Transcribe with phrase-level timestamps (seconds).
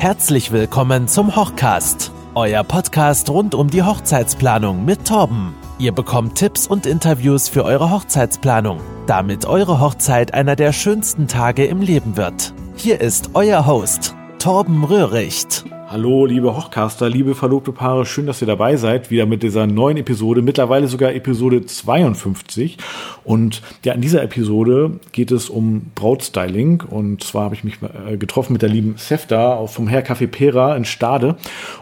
[0.00, 5.54] Herzlich willkommen zum Hochcast, euer Podcast rund um die Hochzeitsplanung mit Torben.
[5.78, 11.66] Ihr bekommt Tipps und Interviews für eure Hochzeitsplanung, damit eure Hochzeit einer der schönsten Tage
[11.66, 12.54] im Leben wird.
[12.76, 15.66] Hier ist euer Host, Torben Röhricht.
[15.92, 19.96] Hallo, liebe Hochcaster, liebe verlobte Paare, schön, dass ihr dabei seid, wieder mit dieser neuen
[19.96, 22.78] Episode, mittlerweile sogar Episode 52.
[23.24, 26.84] Und ja, in dieser Episode geht es um Brautstyling.
[26.88, 30.76] Und zwar habe ich mich äh, getroffen mit der lieben Sefta vom Herr Café Pera
[30.76, 31.34] in Stade.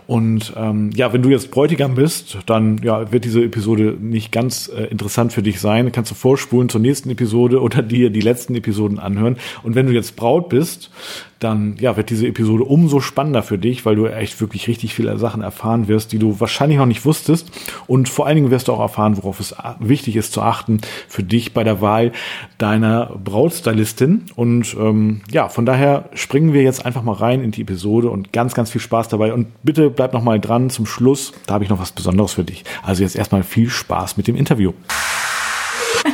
[0.06, 4.68] Und ähm, ja, wenn du jetzt Bräutigam bist, dann ja, wird diese Episode nicht ganz
[4.74, 5.92] äh, interessant für dich sein.
[5.92, 9.36] Kannst du vorspulen zur nächsten Episode oder dir die letzten Episoden anhören.
[9.62, 10.90] Und wenn du jetzt Braut bist,
[11.38, 15.16] dann ja, wird diese Episode umso spannender für dich, weil du echt wirklich richtig viele
[15.18, 17.50] Sachen erfahren wirst, die du wahrscheinlich noch nicht wusstest.
[17.86, 21.22] Und vor allen Dingen wirst du auch erfahren, worauf es wichtig ist zu achten für
[21.22, 22.12] dich bei der Wahl
[22.58, 24.26] deiner Brautstylistin.
[24.34, 28.32] Und ähm, ja, von daher springen wir jetzt einfach mal rein in die Episode und
[28.32, 29.32] ganz, ganz viel Spaß dabei.
[29.32, 31.32] Und bitte bleib noch mal dran zum Schluss.
[31.46, 32.64] Da habe ich noch was Besonderes für dich.
[32.82, 34.72] Also jetzt erstmal viel Spaß mit dem Interview.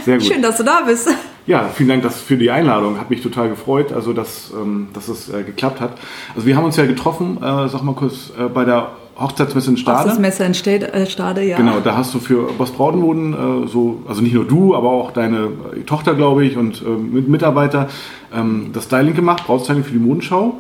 [0.05, 0.27] Sehr gut.
[0.27, 1.09] Schön, dass du da bist.
[1.47, 2.98] Ja, vielen Dank dass für die Einladung.
[2.98, 5.98] Hat mich total gefreut, also dass, ähm, dass es äh, geklappt hat.
[6.34, 9.77] Also wir haben uns ja getroffen, äh, sag mal kurz, äh, bei der Hochzeitsmesse in
[9.77, 9.98] Stade.
[9.98, 11.56] Hochzeitsmesse in Stade, äh, Stade, ja.
[11.56, 15.11] Genau, da hast du für Boss Braudenboden äh, so, also nicht nur du, aber auch
[15.11, 15.50] deine
[15.87, 17.89] Tochter, glaube ich, und äh, Mitarbeiter
[18.34, 20.56] ähm, das Styling gemacht, Brautstyling für die Modenschau.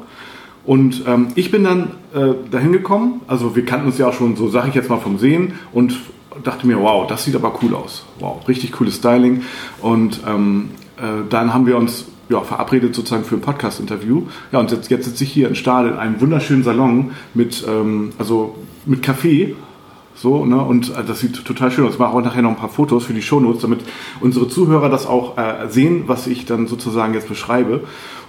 [0.66, 4.36] Und ähm, ich bin dann äh, dahin gekommen, also wir kannten uns ja auch schon,
[4.36, 5.94] so sage ich jetzt mal vom Sehen und
[6.42, 8.04] dachte mir, wow, das sieht aber cool aus.
[8.18, 9.42] Wow, richtig cooles Styling.
[9.80, 14.22] Und ähm, äh, dann haben wir uns ja, verabredet sozusagen für ein Podcast-Interview.
[14.52, 18.12] Ja, und jetzt, jetzt sitze ich hier in Stade in einem wunderschönen Salon mit, ähm,
[18.18, 19.54] also mit Kaffee.
[20.16, 20.60] So, ne?
[20.62, 21.94] Und äh, das sieht total schön aus.
[21.94, 23.80] Ich mache auch nachher noch ein paar Fotos für die Shownotes, damit
[24.20, 27.82] unsere Zuhörer das auch äh, sehen, was ich dann sozusagen jetzt beschreibe.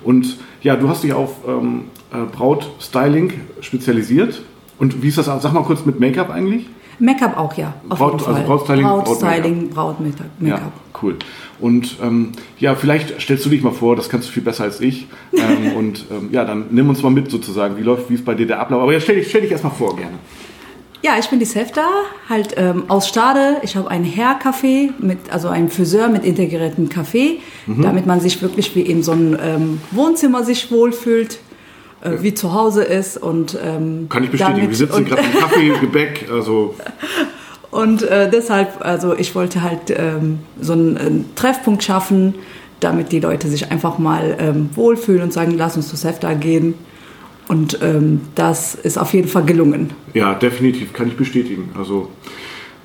[0.03, 4.41] Und ja, du hast dich auf ähm, äh, Braut-Styling spezialisiert.
[4.77, 5.27] Und wie ist das?
[5.27, 6.65] Sag mal kurz mit Make-up eigentlich?
[6.99, 7.73] Make-up auch, ja.
[7.89, 8.35] Auf Braut, jeden also Fall.
[8.35, 10.27] Also Brautstyling, Brautstyling, Braut-Make-up.
[10.41, 10.71] Ja,
[11.01, 11.17] cool.
[11.59, 14.79] Und ähm, ja, vielleicht stellst du dich mal vor, das kannst du viel besser als
[14.81, 15.07] ich.
[15.33, 17.77] ähm, und ähm, ja, dann nimm uns mal mit sozusagen.
[17.77, 18.81] Wie läuft, wie ist bei dir der Ablauf?
[18.81, 20.17] Aber ja, stell dich, stell dich erstmal vor gerne.
[21.05, 21.87] Ja, ich bin die Sefta,
[22.29, 23.57] halt ähm, aus Stade.
[23.61, 27.37] Ich habe ein Hair-Café, mit, also einen Friseur mit integriertem Café,
[27.67, 27.83] mhm.
[27.83, 31.37] damit man sich wirklich wie in so einem ähm, Wohnzimmer sich wohlfühlt
[32.05, 33.17] äh, wie zu Hause ist.
[33.17, 36.75] Und, ähm, Kann ich bestätigen, damit, wir sitzen gerade im Kaffee, Gebäck, also...
[37.71, 42.35] Und äh, deshalb, also ich wollte halt ähm, so einen, einen, Treffpunkt schaffen,
[42.79, 46.75] damit die Leute sich einfach mal ähm, wohlfühlen und sagen, lass uns zu SEFTA gehen.
[47.49, 49.91] Und ähm, das ist auf jeden Fall gelungen.
[50.13, 51.71] Ja, definitiv, kann ich bestätigen.
[51.77, 52.07] Also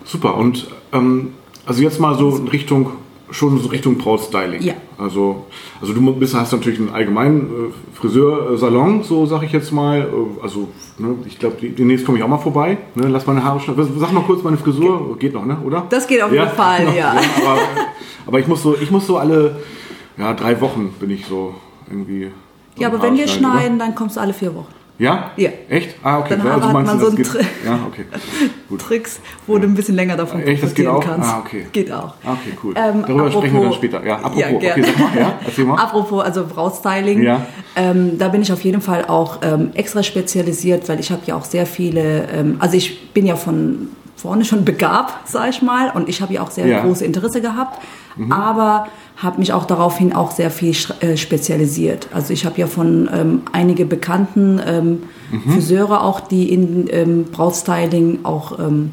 [0.05, 0.37] super.
[0.37, 1.35] Und ähm,
[1.67, 2.91] also jetzt mal so in Richtung
[3.31, 4.63] schon so Richtung Brautstyling.
[4.63, 4.75] Ja.
[4.99, 5.47] Also,
[5.81, 10.01] also du bist, hast natürlich einen allgemeinen äh, Friseursalon, so sag ich jetzt mal.
[10.01, 10.69] Äh, also,
[10.99, 12.79] ne, ich glaube, demnächst komme ich auch mal vorbei.
[12.95, 13.89] Ne, lass meine Haare schneiden.
[13.99, 15.17] Sag mal kurz meine Frisur.
[15.19, 15.59] Geht noch, ne?
[15.65, 15.87] Oder?
[15.91, 16.97] Das geht auf jeden ja, Fall, genau.
[16.97, 17.15] ja.
[17.15, 17.59] ja aber,
[18.27, 19.61] aber, ich muss so, ich muss so alle
[20.19, 21.55] ja, drei Wochen bin ich so
[21.89, 22.31] irgendwie.
[22.77, 23.87] So ja, aber wenn wir schneiden, oder?
[23.87, 24.80] dann kommst du alle vier Wochen.
[25.01, 25.31] Ja?
[25.37, 25.49] Ja.
[25.71, 25.97] Echt?
[26.03, 26.37] Ah, okay.
[26.37, 28.05] Dann also hat man so einen Tri ja, okay.
[28.69, 28.83] Gut.
[28.83, 29.61] Tricks, wo ja.
[29.61, 31.03] du ein bisschen länger davon Echt, das geht auch?
[31.03, 31.27] kannst.
[31.27, 31.67] Ah, okay.
[31.73, 32.15] Geht auch.
[32.23, 32.75] Ah, okay, cool.
[32.77, 34.05] Ähm, Darüber apropos, sprechen wir dann später.
[34.05, 34.39] Ja, apropos.
[34.39, 35.19] Ja, okay, sag mal.
[35.19, 35.77] Ja, erzähl mal.
[35.81, 37.23] Apropos, also Brautstyling.
[37.23, 37.47] Ja.
[37.77, 41.35] Ähm, da bin ich auf jeden Fall auch ähm, extra spezialisiert, weil ich habe ja
[41.35, 45.91] auch sehr viele, ähm, also ich bin ja von vorne schon begabt, sag ich mal,
[45.95, 46.83] und ich habe ja auch sehr ja.
[46.83, 47.81] große Interesse gehabt,
[48.21, 48.33] mhm.
[48.33, 48.87] aber
[49.17, 52.09] habe mich auch daraufhin auch sehr viel äh, spezialisiert.
[52.13, 55.53] Also ich habe ja von ähm, einige bekannten ähm, mhm.
[55.53, 58.93] Friseure auch, die in ähm, Brautstyling auch ähm,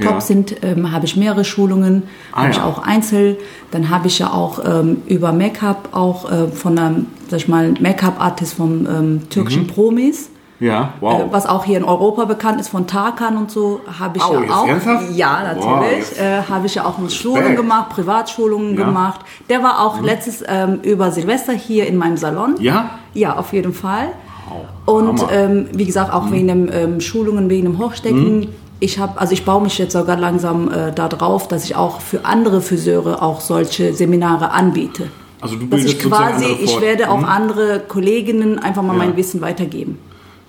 [0.00, 0.20] top ja.
[0.20, 2.02] sind, ähm, habe ich mehrere Schulungen,
[2.32, 2.52] ah, habe ja.
[2.52, 3.38] ich auch Einzel.
[3.70, 7.72] Dann habe ich ja auch ähm, über Make-up auch äh, von einem, sag ich mal,
[7.80, 9.68] Make-up-Artist vom ähm, türkischen mhm.
[9.68, 10.30] Promis.
[10.58, 11.20] Ja, wow.
[11.20, 14.40] Äh, was auch hier in Europa bekannt ist, von Tarkan und so, habe ich oh,
[14.40, 14.66] ja auch.
[14.66, 15.10] Ernsthaft?
[15.12, 16.10] Ja, natürlich.
[16.12, 18.84] Wow, äh, habe ich ja auch eine Schulung gemacht, Privatschulungen ja.
[18.84, 19.20] gemacht.
[19.48, 20.06] Der war auch mhm.
[20.06, 22.54] letztes ähm, über Silvester hier in meinem Salon.
[22.58, 22.90] Ja?
[23.12, 24.08] Ja, auf jeden Fall.
[24.48, 24.96] Wow.
[24.96, 26.32] Und ähm, wie gesagt, auch mhm.
[26.32, 28.40] wegen dem ähm, Schulungen, wegen dem Hochstecken.
[28.40, 28.48] Mhm.
[28.78, 32.24] Ich habe, also ich baue mich jetzt sogar langsam äh, darauf, dass ich auch für
[32.24, 35.08] andere Friseure auch solche Seminare anbiete.
[35.40, 37.24] Also du dass ich quasi, ich werde auch mhm.
[37.24, 38.98] andere Kolleginnen einfach mal ja.
[38.98, 39.98] mein Wissen weitergeben.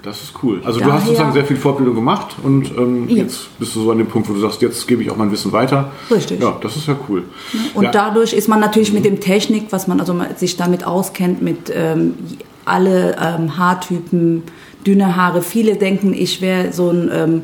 [0.08, 0.62] Das ist cool.
[0.64, 3.24] Also Daher, du hast sozusagen sehr viel Fortbildung gemacht und ähm, ja.
[3.24, 5.34] jetzt bist du so an dem Punkt, wo du sagst, jetzt gebe ich auch mein
[5.34, 5.92] Wissen weiter.
[6.10, 6.42] Richtig.
[6.42, 7.26] Ja, das ist ja cool.
[7.74, 7.92] Und ja.
[7.92, 12.14] dadurch ist man natürlich mit dem Technik, was man also sich damit auskennt, mit ähm,
[12.64, 14.44] alle ähm, Haartypen,
[14.86, 15.42] dünne Haare.
[15.42, 17.42] Viele denken, ich wäre so ein ähm,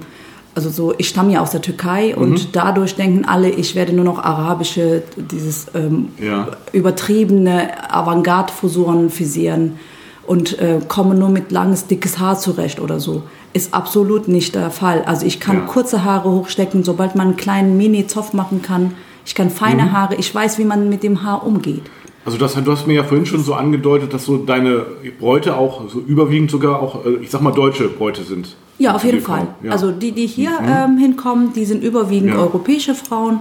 [0.56, 2.48] also so, ich stamme ja aus der Türkei und mhm.
[2.54, 6.48] dadurch denken alle, ich werde nur noch arabische, dieses ähm, ja.
[6.72, 9.80] übertriebene Avantgarde-Frisuren frisieren.
[10.26, 13.24] Und äh, komme nur mit langes, dickes Haar zurecht oder so.
[13.54, 15.04] Ist absolut nicht der Fall.
[15.06, 15.66] Also ich kann ja.
[15.66, 18.94] kurze Haare hochstecken, sobald man einen kleinen Mini-Zoff machen kann.
[19.26, 19.92] Ich kann feine mhm.
[19.92, 21.84] Haare, ich weiß, wie man mit dem Haar umgeht.
[22.26, 24.86] Also das, du hast mir ja vorhin schon so angedeutet, dass so deine
[25.20, 28.56] Bräute auch so überwiegend sogar auch, äh, ich sag mal, deutsche Bräute sind.
[28.80, 29.48] Ja, auf jeden Fall.
[29.62, 29.72] Ja.
[29.72, 30.68] Also die, die hier mhm.
[30.68, 32.40] ähm, hinkommen, die sind überwiegend ja.
[32.40, 33.40] europäische Frauen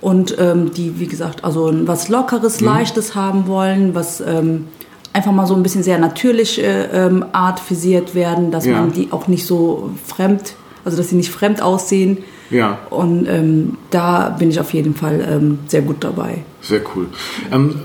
[0.00, 2.66] und ähm, die, wie gesagt, also was Lockeres, mhm.
[2.66, 4.66] Leichtes haben wollen, was ähm,
[5.16, 8.78] einfach mal so ein bisschen sehr natürliche ähm, Art frisiert werden, dass ja.
[8.78, 10.54] man die auch nicht so fremd,
[10.84, 12.18] also dass sie nicht fremd aussehen.
[12.50, 12.78] Ja.
[12.90, 16.44] Und ähm, da bin ich auf jeden Fall ähm, sehr gut dabei.
[16.60, 17.06] Sehr cool.
[17.50, 17.76] Ähm,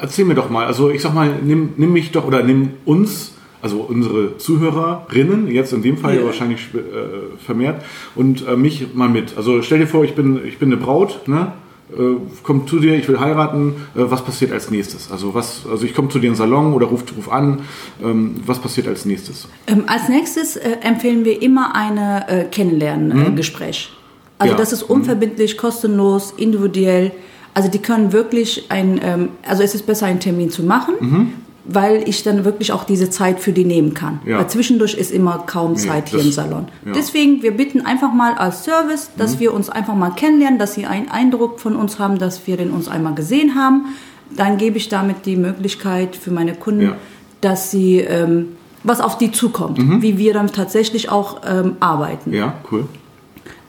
[0.00, 3.32] erzähl mir doch mal, also ich sag mal, nimm, nimm mich doch oder nimm uns
[3.60, 6.24] also unsere Zuhörerinnen, jetzt in dem Fall yeah.
[6.24, 7.82] wahrscheinlich äh, vermehrt,
[8.14, 9.36] und äh, mich mal mit.
[9.36, 11.54] Also stell dir vor, ich bin, ich bin eine Braut, ne?
[11.90, 15.10] Äh, kommt zu dir, ich will heiraten, äh, was passiert als nächstes?
[15.10, 17.60] Also was, also ich komme zu dir in den Salon oder ruf, ruf an,
[18.02, 19.48] ähm, was passiert als nächstes?
[19.66, 23.90] Ähm, als nächstes äh, empfehlen wir immer eine äh, Kennenlerngespräch.
[23.90, 23.96] Mhm.
[24.38, 24.58] Also ja.
[24.58, 27.12] das ist unverbindlich, kostenlos, individuell.
[27.54, 31.32] Also die können wirklich ein, ähm, also es ist besser, einen Termin zu machen, mhm
[31.70, 34.20] weil ich dann wirklich auch diese Zeit für die nehmen kann.
[34.24, 34.38] Ja.
[34.38, 36.68] Weil zwischendurch ist immer kaum Zeit nee, hier im Salon.
[36.84, 36.92] Ja.
[36.92, 39.40] Deswegen, wir bitten einfach mal als Service, dass mhm.
[39.40, 42.70] wir uns einfach mal kennenlernen, dass sie einen Eindruck von uns haben, dass wir den
[42.70, 43.94] uns einmal gesehen haben.
[44.34, 46.96] Dann gebe ich damit die Möglichkeit für meine Kunden, ja.
[47.42, 50.00] dass sie ähm, was auf die zukommt, mhm.
[50.00, 52.32] wie wir dann tatsächlich auch ähm, arbeiten.
[52.32, 52.86] Ja, cool.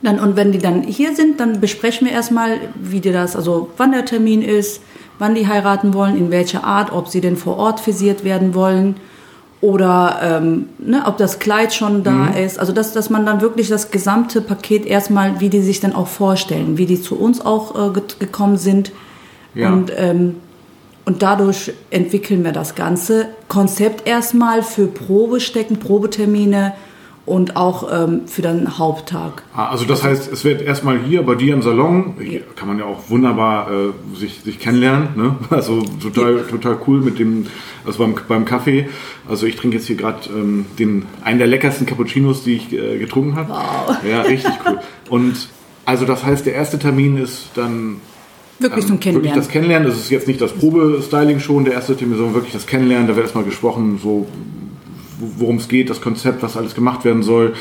[0.01, 3.69] Dann, und wenn die dann hier sind, dann besprechen wir erstmal, wie dir das, also
[3.75, 4.81] wann der Termin ist,
[5.19, 8.95] wann die heiraten wollen, in welcher Art, ob sie denn vor Ort frisiert werden wollen
[9.61, 12.37] oder ähm, ne, ob das Kleid schon da mhm.
[12.37, 12.59] ist.
[12.59, 16.07] Also dass, dass man dann wirklich das gesamte Paket erstmal, wie die sich dann auch
[16.07, 18.91] vorstellen, wie die zu uns auch äh, gekommen sind.
[19.53, 19.73] Ja.
[19.73, 20.37] Und, ähm,
[21.05, 26.73] und dadurch entwickeln wir das ganze Konzept erstmal für Probestecken, Probetermine
[27.25, 29.43] und auch ähm, für den Haupttag.
[29.55, 32.79] Ah, also das heißt, es wird erstmal hier bei dir im Salon, hier kann man
[32.79, 35.35] ja auch wunderbar äh, sich, sich kennenlernen, ne?
[35.49, 36.43] also total, ja.
[36.43, 37.45] total cool mit dem,
[37.85, 38.89] also beim, beim Kaffee.
[39.27, 42.97] Also ich trinke jetzt hier gerade ähm, den einen der leckersten Cappuccinos, die ich äh,
[42.97, 43.49] getrunken habe.
[43.49, 43.97] Wow.
[44.09, 44.79] Ja, richtig cool.
[45.09, 45.49] Und
[45.85, 48.01] also das heißt, der erste Termin ist dann
[48.59, 49.35] Wirklich zum Kennenlernen.
[49.35, 49.87] Wirklich das Kennenlernen.
[49.87, 53.07] Das ist jetzt nicht das Probestyling schon, der erste Termin, sondern wirklich das Kennenlernen.
[53.07, 54.27] Da wird erstmal gesprochen, so
[55.19, 57.53] worum es geht, das Konzept, was alles gemacht werden soll,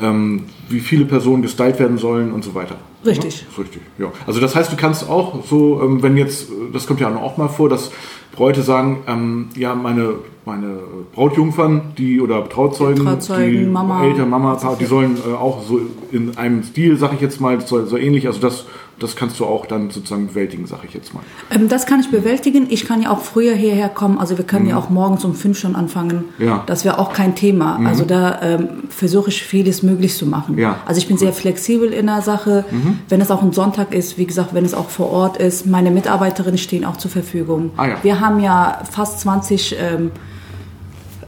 [0.00, 2.76] ähm, wie viele Personen gestylt werden sollen und so weiter.
[3.04, 3.46] Richtig.
[3.48, 4.12] Ja, richtig, ja.
[4.26, 7.48] Also das heißt, du kannst auch so, ähm, wenn jetzt, das kommt ja auch mal
[7.48, 7.92] vor, dass
[8.32, 10.14] Bräute sagen, ähm, ja, meine,
[10.44, 10.78] meine
[11.14, 15.80] Brautjungfern, die oder Trauzeugen, Trauzeugen die Mama, Eltern, Mama, die sollen äh, auch so
[16.12, 18.66] in einem Stil, sag ich jetzt mal, so, so ähnlich, also das
[18.98, 21.22] das kannst du auch dann sozusagen bewältigen, sage ich jetzt mal.
[21.50, 22.66] Ähm, das kann ich bewältigen.
[22.70, 24.18] Ich kann ja auch früher hierher kommen.
[24.18, 24.70] Also wir können mhm.
[24.70, 26.24] ja auch morgens um fünf schon anfangen.
[26.38, 26.62] Ja.
[26.66, 27.78] Das wäre auch kein Thema.
[27.78, 27.86] Mhm.
[27.86, 30.56] Also da ähm, versuche ich vieles möglich zu machen.
[30.56, 30.80] Ja.
[30.86, 31.20] Also ich bin cool.
[31.20, 32.64] sehr flexibel in der Sache.
[32.70, 33.00] Mhm.
[33.08, 35.66] Wenn es auch ein Sonntag ist, wie gesagt, wenn es auch vor Ort ist.
[35.66, 37.72] Meine Mitarbeiterinnen stehen auch zur Verfügung.
[37.76, 37.96] Ah, ja.
[38.02, 40.10] Wir haben ja fast 20 ähm,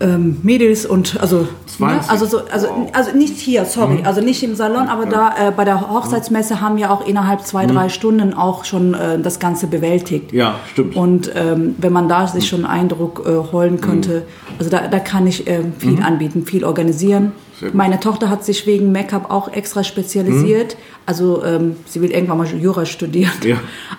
[0.00, 1.48] ähm, Mädels und also
[1.78, 2.88] ne, also so also wow.
[2.92, 4.06] also nicht hier sorry mhm.
[4.06, 5.10] also nicht im Salon aber ja.
[5.10, 7.74] da äh, bei der Hochzeitsmesse haben wir auch innerhalb zwei mhm.
[7.74, 12.26] drei Stunden auch schon äh, das Ganze bewältigt ja stimmt und ähm, wenn man da
[12.26, 13.80] sich schon Eindruck äh, holen mhm.
[13.80, 14.22] könnte
[14.58, 16.02] also da, da kann ich äh, viel mhm.
[16.02, 17.32] anbieten viel organisieren
[17.72, 21.02] meine Tochter hat sich wegen Make-up auch extra spezialisiert mhm.
[21.06, 23.56] also ähm, sie will irgendwann mal Jura studieren ja.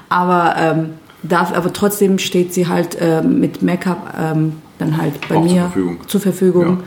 [0.08, 0.90] aber ähm,
[1.24, 5.50] darf aber trotzdem steht sie halt äh, mit Make-up ähm, dann halt bei Auch mir
[5.52, 5.98] zur Verfügung.
[6.08, 6.66] Zur Verfügung.
[6.66, 6.78] Ja.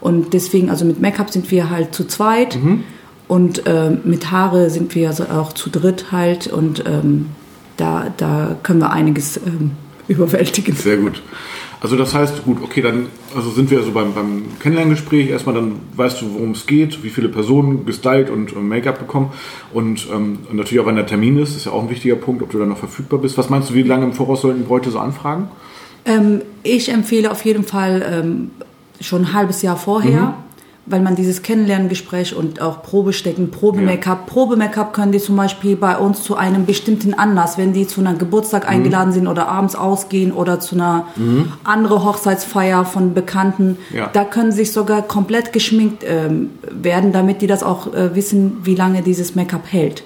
[0.00, 2.82] Und deswegen, also mit Make-up sind wir halt zu zweit mhm.
[3.28, 7.26] und äh, mit Haare sind wir also auch zu dritt halt und ähm,
[7.76, 9.72] da, da können wir einiges ähm,
[10.08, 10.74] überwältigen.
[10.74, 11.22] Sehr gut.
[11.80, 15.30] Also das heißt, gut, okay, dann also sind wir also beim, beim Kennenlerngespräch.
[15.30, 19.32] Erstmal dann weißt du, worum es geht, wie viele Personen gestylt und Make-up bekommen
[19.72, 22.42] und, ähm, und natürlich auch, wenn der Termin ist, ist ja auch ein wichtiger Punkt,
[22.42, 23.36] ob du dann noch verfügbar bist.
[23.36, 25.48] Was meinst du, wie lange im Voraus sollten Bräute so anfragen?
[26.04, 28.50] Ähm, ich empfehle auf jeden Fall ähm,
[29.00, 30.34] schon ein halbes Jahr vorher, mhm.
[30.86, 34.32] weil man dieses Kennenlerngespräch und auch Probestecken, Probe-Make-up, ja.
[34.32, 38.18] Probe-Make-up können die zum Beispiel bei uns zu einem bestimmten Anlass, wenn die zu einem
[38.18, 38.70] Geburtstag mhm.
[38.70, 41.52] eingeladen sind oder abends ausgehen oder zu einer mhm.
[41.64, 44.10] anderen Hochzeitsfeier von Bekannten, ja.
[44.12, 48.74] da können sich sogar komplett geschminkt ähm, werden, damit die das auch äh, wissen, wie
[48.74, 50.04] lange dieses Make-up hält.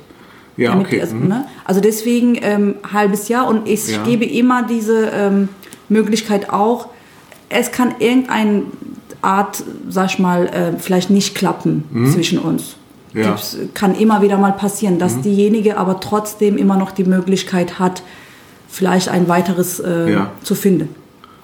[0.57, 1.01] Ja, okay.
[1.01, 1.29] Das, mhm.
[1.29, 1.45] ne?
[1.65, 4.03] Also deswegen ähm, halbes Jahr und ich ja.
[4.05, 5.49] gebe immer diese ähm,
[5.89, 6.89] Möglichkeit auch,
[7.49, 8.63] es kann irgendeine
[9.23, 12.13] Art, sag ich mal, äh, vielleicht nicht klappen mhm.
[12.13, 12.77] zwischen uns.
[13.13, 13.31] Ja.
[13.31, 15.23] Das kann immer wieder mal passieren, dass mhm.
[15.23, 18.03] diejenige aber trotzdem immer noch die Möglichkeit hat,
[18.69, 20.31] vielleicht ein weiteres äh, ja.
[20.43, 20.95] zu finden.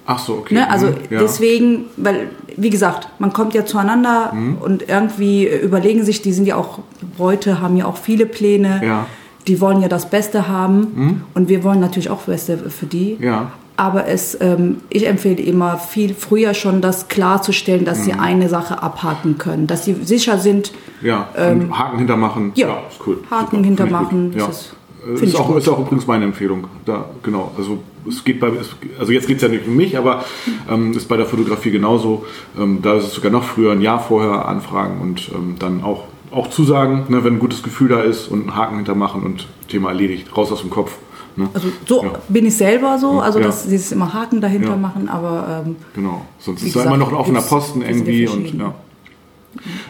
[0.05, 0.55] Ach so, okay.
[0.55, 0.71] Ne?
[0.71, 1.21] Also ja.
[1.21, 4.59] deswegen, weil, wie gesagt, man kommt ja zueinander mhm.
[4.59, 6.81] und irgendwie überlegen sich, die sind ja auch,
[7.17, 8.83] Bräute haben ja auch viele Pläne.
[8.85, 9.07] Ja.
[9.47, 11.21] Die wollen ja das Beste haben mhm.
[11.35, 13.17] und wir wollen natürlich auch das Beste für die.
[13.21, 13.53] Ja.
[13.83, 18.03] Aber es, ähm, ich empfehle immer viel früher schon das klarzustellen, dass mhm.
[18.05, 20.71] sie eine Sache abhaken können, dass sie sicher sind.
[21.03, 22.53] Ja, ähm, Haken hintermachen.
[22.55, 23.19] Ja, ja ist cool.
[23.29, 24.35] Haken Super, hintermachen.
[24.39, 24.47] Ja.
[24.47, 24.77] Ist,
[25.21, 26.69] ist, auch, ist auch übrigens meine Empfehlung.
[26.85, 27.51] Da, genau.
[27.59, 28.53] Also es geht bei,
[29.01, 30.25] also jetzt geht es ja nicht um mich, aber
[30.71, 32.25] ähm, ist bei der Fotografie genauso.
[32.57, 36.05] Ähm, da ist es sogar noch früher, ein Jahr vorher anfragen und ähm, dann auch,
[36.31, 39.89] auch zusagen, ne, wenn ein gutes Gefühl da ist und einen Haken hintermachen und Thema
[39.89, 40.99] erledigt, raus aus dem Kopf.
[41.37, 41.49] Ne?
[41.55, 42.13] Also so ja.
[42.29, 43.47] bin ich selber so, also ja.
[43.47, 44.77] dass dieses immer Haken dahinter ja.
[44.77, 48.75] machen, aber ähm, genau, sonst ist da immer noch ein offener Posten irgendwie und ja.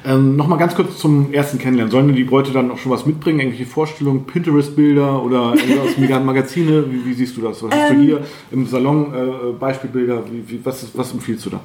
[0.04, 1.90] Ähm, Nochmal ganz kurz zum ersten Kennenlernen.
[1.90, 3.40] Sollen die Bräute dann auch schon was mitbringen?
[3.40, 6.84] Irgendwelche Vorstellungen, Pinterest-Bilder oder aus veganen Magazine?
[6.90, 7.62] Wie, wie, siehst du das?
[7.62, 8.02] Was hast du ähm.
[8.02, 8.20] hier
[8.50, 10.24] im Salon äh, Beispielbilder?
[10.30, 11.60] Wie, wie, was, was empfiehlst du da?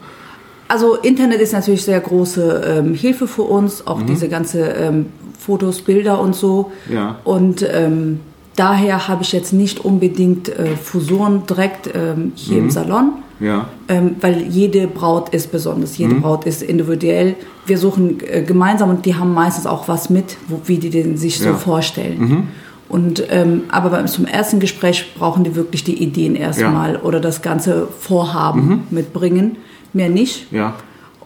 [0.68, 4.06] Also Internet ist natürlich sehr große ähm, Hilfe für uns, auch mhm.
[4.08, 5.08] diese ganze ähm,
[5.40, 6.72] Fotos, Bilder und so.
[6.92, 7.20] Ja.
[7.24, 8.20] Und ähm,
[8.58, 12.64] daher habe ich jetzt nicht unbedingt äh, Fusoren direkt ähm, hier mhm.
[12.64, 13.14] im Salon.
[13.40, 13.68] Ja.
[13.88, 16.22] Ähm, weil jede Braut ist besonders, jede mhm.
[16.22, 17.36] Braut ist individuell.
[17.68, 21.18] Wir suchen äh, gemeinsam und die haben meistens auch was mit, wo, wie die den
[21.18, 21.52] sich ja.
[21.52, 22.20] so vorstellen.
[22.20, 22.48] Mhm.
[22.90, 27.02] Und ähm, aber beim, zum ersten Gespräch brauchen die wirklich die Ideen erstmal ja.
[27.02, 28.82] oder das ganze Vorhaben mhm.
[28.90, 29.58] mitbringen.
[29.94, 30.52] Mehr nicht.
[30.52, 30.76] Ja.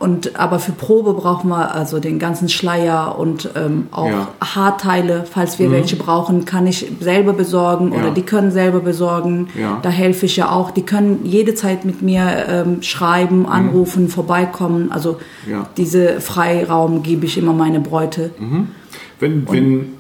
[0.02, 4.28] Und, aber für Probe brauchen wir also den ganzen Schleier und ähm, auch ja.
[4.44, 5.74] Haarteile, falls wir mhm.
[5.74, 8.00] welche brauchen, kann ich selber besorgen ja.
[8.00, 9.50] oder die können selber besorgen.
[9.54, 9.78] Ja.
[9.84, 10.72] Da helfe ich ja auch.
[10.72, 13.46] Die können jede Zeit mit mir ähm, schreiben, mhm.
[13.46, 14.10] anrufen, mhm.
[14.10, 14.92] vorbeikommen.
[14.92, 15.20] Also
[15.78, 18.32] diese Freiraum gebe ich immer meine Bräute.
[18.40, 18.70] Mhm.
[19.20, 19.94] Wenn, wenn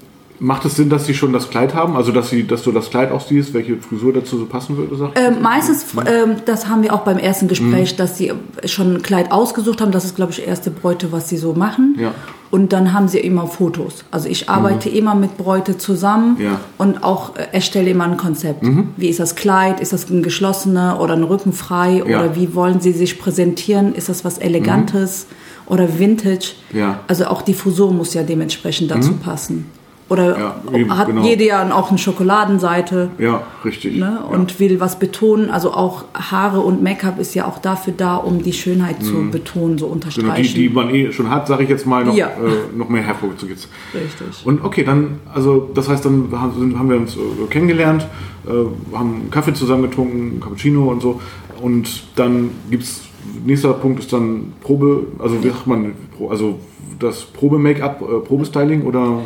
[0.43, 1.95] Macht es Sinn, dass sie schon das Kleid haben?
[1.95, 4.95] Also, dass, sie, dass du das Kleid ausziehst, welche Frisur dazu so passen würde?
[4.95, 6.01] Sagt ähm, meistens, mhm.
[6.07, 7.97] ähm, das haben wir auch beim ersten Gespräch, mhm.
[7.97, 8.33] dass sie
[8.65, 9.91] schon ein Kleid ausgesucht haben.
[9.91, 11.95] Das ist, glaube ich, erste Bräute, was sie so machen.
[11.99, 12.15] Ja.
[12.49, 14.03] Und dann haben sie immer Fotos.
[14.09, 14.95] Also ich arbeite mhm.
[14.95, 16.59] immer mit Bräute zusammen ja.
[16.79, 18.63] und auch äh, erstelle immer ein Konzept.
[18.63, 18.89] Mhm.
[18.97, 19.79] Wie ist das Kleid?
[19.79, 21.97] Ist das ein geschlossener oder ein Rücken frei?
[22.05, 22.19] Ja.
[22.19, 23.93] Oder wie wollen sie sich präsentieren?
[23.93, 25.73] Ist das was Elegantes mhm.
[25.73, 26.53] oder Vintage?
[26.73, 27.01] Ja.
[27.07, 29.19] Also auch die Frisur muss ja dementsprechend dazu mhm.
[29.19, 29.65] passen.
[30.11, 31.23] Oder ja, eben, hat genau.
[31.23, 33.11] jede ja auch eine Schokoladenseite.
[33.17, 33.95] Ja, richtig.
[33.95, 34.19] Ne?
[34.29, 34.59] Und ja.
[34.59, 35.49] will was betonen.
[35.49, 39.05] Also auch Haare und Make-up ist ja auch dafür da, um die Schönheit mhm.
[39.05, 40.27] zu betonen, so unterstreichen.
[40.27, 42.27] Genau, die, die man eh schon hat, sage ich jetzt mal, noch, ja.
[42.27, 43.55] äh, noch mehr hervorgezogen.
[43.55, 44.45] Richtig.
[44.45, 48.05] Und okay, dann, also das heißt, dann haben wir uns äh, kennengelernt,
[48.45, 51.21] äh, haben Kaffee zusammen getrunken, Cappuccino und so.
[51.61, 53.03] Und dann gibt es,
[53.45, 55.93] nächster Punkt ist dann Probe, also wie sagt man,
[56.29, 56.59] also
[56.99, 59.21] das Probe-Make-up, äh, Probestyling oder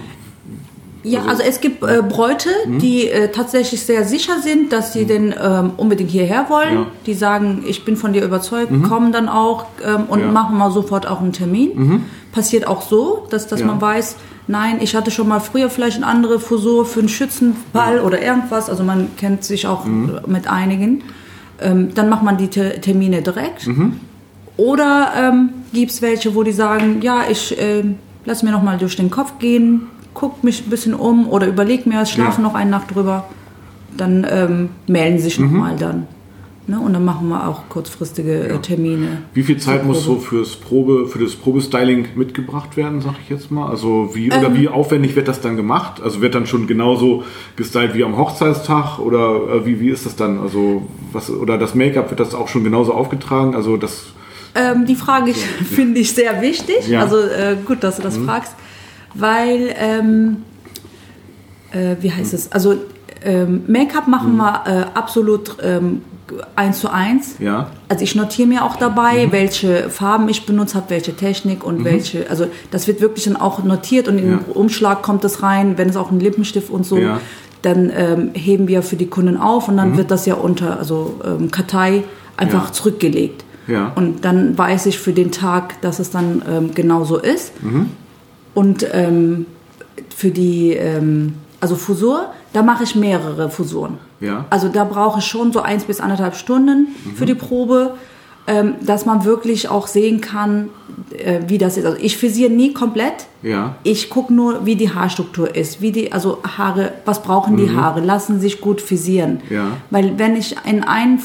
[1.05, 2.79] ja, also, also es gibt äh, Bräute, mhm.
[2.79, 5.07] die äh, tatsächlich sehr sicher sind, dass sie mhm.
[5.07, 6.73] denn ähm, unbedingt hierher wollen.
[6.73, 6.85] Ja.
[7.05, 8.83] Die sagen, ich bin von dir überzeugt, mhm.
[8.83, 10.27] kommen dann auch ähm, und ja.
[10.27, 11.71] machen mal sofort auch einen Termin.
[11.75, 12.03] Mhm.
[12.31, 13.67] Passiert auch so, dass, dass ja.
[13.67, 14.15] man weiß,
[14.47, 18.69] nein, ich hatte schon mal früher vielleicht eine andere Frisur für einen Schützenball oder irgendwas.
[18.69, 20.19] Also man kennt sich auch mhm.
[20.25, 21.03] mit einigen.
[21.61, 23.67] Ähm, dann macht man die Te Termine direkt.
[23.67, 23.99] Mhm.
[24.57, 27.83] Oder ähm, gibt es welche, wo die sagen, ja, ich äh,
[28.25, 31.85] lass mir noch mal durch den Kopf gehen, guckt mich ein bisschen um oder überlegt
[31.85, 32.47] mir, schlafen ja.
[32.47, 33.25] noch eine Nacht drüber,
[33.95, 35.45] dann ähm, melden sich mhm.
[35.45, 36.07] nochmal dann.
[36.67, 36.79] Ne?
[36.79, 38.57] Und dann machen wir auch kurzfristige äh, ja.
[38.57, 39.19] Termine.
[39.35, 43.51] Wie viel Zeit muss so fürs Probe, für das Probestyling mitgebracht werden, sag ich jetzt
[43.51, 43.69] mal?
[43.69, 46.01] Also wie ähm, oder wie aufwendig wird das dann gemacht?
[46.01, 47.23] Also wird dann schon genauso
[47.55, 50.39] gestylt wie am Hochzeitstag oder äh, wie, wie ist das dann?
[50.39, 53.53] Also was oder das Make-up wird das auch schon genauso aufgetragen?
[53.53, 54.07] Also das
[54.55, 55.39] ähm, die Frage so,
[55.75, 56.87] finde ich sehr wichtig.
[56.87, 57.01] Ja.
[57.01, 58.25] Also äh, gut, dass du das mhm.
[58.25, 58.55] fragst
[59.15, 60.43] weil, ähm,
[61.71, 62.75] äh, wie heißt es, also
[63.23, 64.37] ähm, Make-up machen mhm.
[64.37, 66.01] wir äh, absolut ähm,
[66.55, 67.35] eins zu eins.
[67.39, 67.67] Ja.
[67.89, 69.31] Also ich notiere mir auch dabei, mhm.
[69.31, 71.85] welche Farben ich benutzt habe, welche Technik und mhm.
[71.85, 74.37] welche, also das wird wirklich dann auch notiert und in ja.
[74.37, 77.19] den Umschlag kommt das rein, wenn es auch ein Lippenstift und so, ja.
[77.61, 79.97] dann ähm, heben wir für die Kunden auf und dann mhm.
[79.97, 82.03] wird das ja unter, also ähm, Kartei
[82.37, 82.73] einfach ja.
[82.73, 83.43] zurückgelegt.
[83.67, 83.91] Ja.
[83.95, 87.51] Und dann weiß ich für den Tag, dass es dann ähm, genau so ist.
[88.55, 89.45] Und ähm,
[90.15, 93.99] für die, ähm, also Fusur, da mache ich mehrere Fusuren.
[94.19, 94.45] Ja.
[94.49, 97.15] Also da brauche ich schon so eins bis anderthalb Stunden mhm.
[97.15, 97.95] für die Probe,
[98.47, 100.69] ähm, dass man wirklich auch sehen kann,
[101.17, 101.85] äh, wie das ist.
[101.85, 103.25] Also ich frisiere nie komplett.
[103.41, 103.75] Ja.
[103.83, 107.81] Ich gucke nur, wie die Haarstruktur ist, wie die, also Haare, was brauchen die mhm.
[107.81, 109.41] Haare, lassen sich gut frisieren.
[109.49, 109.71] Ja.
[109.89, 111.19] Weil wenn ich in ein,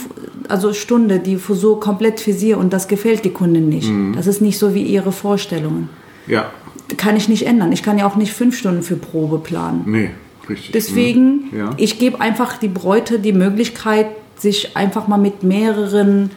[0.49, 4.15] also Stunde die Frisur komplett frisiere und das gefällt die Kundin nicht, mhm.
[4.17, 5.91] das ist nicht so wie ihre Vorstellungen.
[6.27, 6.47] Ja
[6.97, 7.73] kann ich nicht ändern.
[7.73, 9.82] Ich kann ja auch nicht fünf Stunden für Probe planen.
[9.87, 10.11] Nee,
[10.49, 10.73] richtig.
[10.73, 11.70] Deswegen, ja.
[11.76, 14.06] ich gebe einfach die Bräute die Möglichkeit,
[14.37, 16.30] sich einfach mal mit mehreren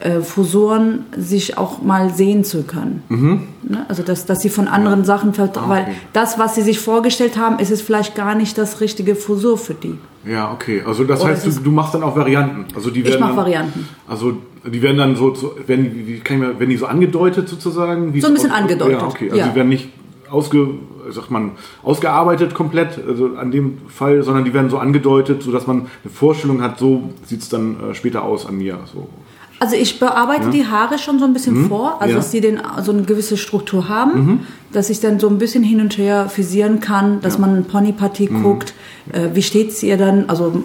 [0.00, 3.02] äh, Fusoren sich auch mal sehen zu können.
[3.08, 3.48] Mhm.
[3.68, 3.84] Ne?
[3.88, 5.86] Also dass, dass sie von anderen Sachen vertrauen, ah, okay.
[5.88, 9.58] weil das, was sie sich vorgestellt haben, ist es vielleicht gar nicht das richtige Fusor
[9.58, 9.98] für die.
[10.24, 10.82] Ja, okay.
[10.86, 12.66] Also das Oder heißt, du, du machst dann auch Varianten.
[12.76, 13.88] Also die werden ich mache Varianten.
[14.06, 14.34] Also
[14.64, 18.20] die werden dann so, so werden, wie kann ich mal, werden die so angedeutet sozusagen?
[18.20, 19.00] so ein bisschen angedeutet.
[19.00, 19.30] Ja, okay.
[19.30, 19.48] Also ja.
[19.48, 19.88] die werden nicht
[20.30, 20.68] ausge,
[21.10, 25.88] sagt man, ausgearbeitet komplett, also an dem Fall, sondern die werden so angedeutet, sodass man
[26.04, 28.78] eine Vorstellung hat, so sieht es dann äh, später aus an mir.
[28.92, 29.08] So.
[29.60, 30.50] Also ich bearbeite ja.
[30.50, 31.68] die Haare schon so ein bisschen mhm.
[31.68, 32.16] vor, also ja.
[32.16, 34.40] dass sie den, so eine gewisse Struktur haben, mhm.
[34.72, 37.40] dass ich dann so ein bisschen hin und her frisieren kann, dass ja.
[37.40, 38.42] man Ponypartie mhm.
[38.44, 38.74] guckt,
[39.12, 40.62] äh, wie es ihr dann, also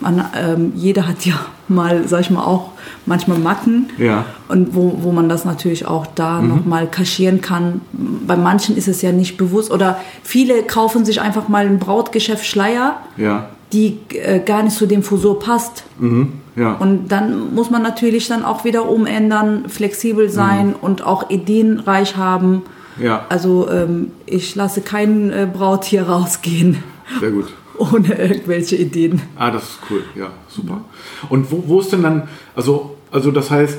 [0.00, 1.34] man, ähm, jeder hat ja
[1.68, 2.72] mal, sag ich mal, auch
[3.06, 4.24] manchmal Macken ja.
[4.48, 6.48] und wo, wo man das natürlich auch da mhm.
[6.48, 7.80] nochmal kaschieren kann.
[7.92, 12.44] Bei manchen ist es ja nicht bewusst oder viele kaufen sich einfach mal ein Brautgeschäft
[12.44, 13.50] Schleier, ja.
[13.72, 15.84] Die äh, gar nicht zu dem Fusor passt.
[15.98, 16.32] Mhm.
[16.56, 16.74] Ja.
[16.74, 20.76] Und dann muss man natürlich dann auch wieder umändern, flexibel sein mhm.
[20.80, 22.62] und auch ideenreich haben.
[23.00, 23.24] Ja.
[23.28, 26.82] Also ähm, ich lasse kein äh, Brautier rausgehen.
[27.20, 27.46] Sehr gut.
[27.78, 29.22] Ohne irgendwelche Ideen.
[29.36, 30.02] Ah, das ist cool.
[30.14, 30.82] Ja, super.
[31.30, 33.78] Und wo, wo ist denn dann, also, also das heißt,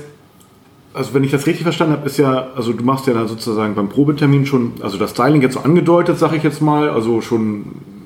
[0.94, 3.76] also wenn ich das richtig verstanden habe, ist ja, also du machst ja dann sozusagen
[3.76, 7.66] beim Probetermin schon, also das Styling jetzt so angedeutet, sage ich jetzt mal, also schon,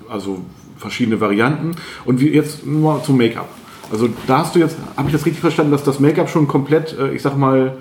[0.09, 0.41] also
[0.77, 1.75] verschiedene Varianten.
[2.05, 3.49] Und wie jetzt nur zum Make-up.
[3.91, 6.97] Also da hast du jetzt, habe ich das richtig verstanden, dass das Make-up schon komplett,
[6.97, 7.77] äh, ich sag mal,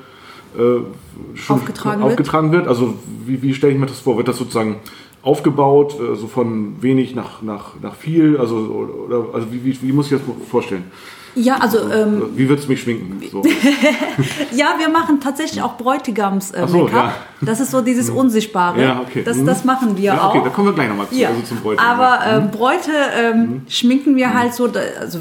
[0.56, 0.60] äh,
[1.36, 2.64] schon aufgetragen, aufgetragen wird.
[2.64, 2.68] wird?
[2.68, 2.94] Also
[3.26, 4.16] wie, wie stelle ich mir das vor?
[4.16, 4.76] Wird das sozusagen
[5.22, 8.36] aufgebaut, äh, so von wenig nach, nach, nach viel?
[8.38, 10.84] Also, oder, also wie, wie, wie muss ich das vorstellen?
[11.36, 11.78] Ja, also.
[11.80, 13.20] also ähm, wie würdest du mich schminken?
[13.30, 13.42] So.
[14.54, 16.68] ja, wir machen tatsächlich auch Bräutigams-Make-up.
[16.68, 17.14] Äh, so, ja.
[17.42, 18.16] Das ist so dieses mhm.
[18.16, 18.82] Unsichtbare.
[18.82, 19.22] Ja, okay.
[19.22, 19.66] Das, das mhm.
[19.66, 20.44] machen wir ja, okay, auch.
[20.44, 21.28] Da kommen wir gleich nochmal zu, ja.
[21.28, 21.86] also zum Bräutigam.
[21.86, 22.50] Aber äh, mhm.
[22.50, 25.20] Bräute ähm, schminken wir halt so, also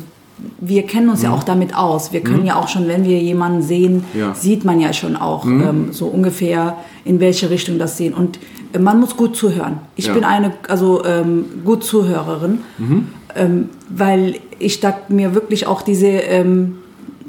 [0.59, 1.25] wir kennen uns mhm.
[1.25, 2.13] ja auch damit aus.
[2.13, 2.47] Wir können mhm.
[2.47, 4.33] ja auch schon, wenn wir jemanden sehen, ja.
[4.33, 5.61] sieht man ja schon auch mhm.
[5.61, 8.13] ähm, so ungefähr, in welche Richtung das sehen.
[8.13, 8.39] Und
[8.73, 9.79] äh, man muss gut zuhören.
[9.95, 10.13] Ich ja.
[10.13, 13.07] bin eine, also ähm, gut Zuhörerin, mhm.
[13.35, 16.77] Ähm, weil ich da mir wirklich auch diese ähm,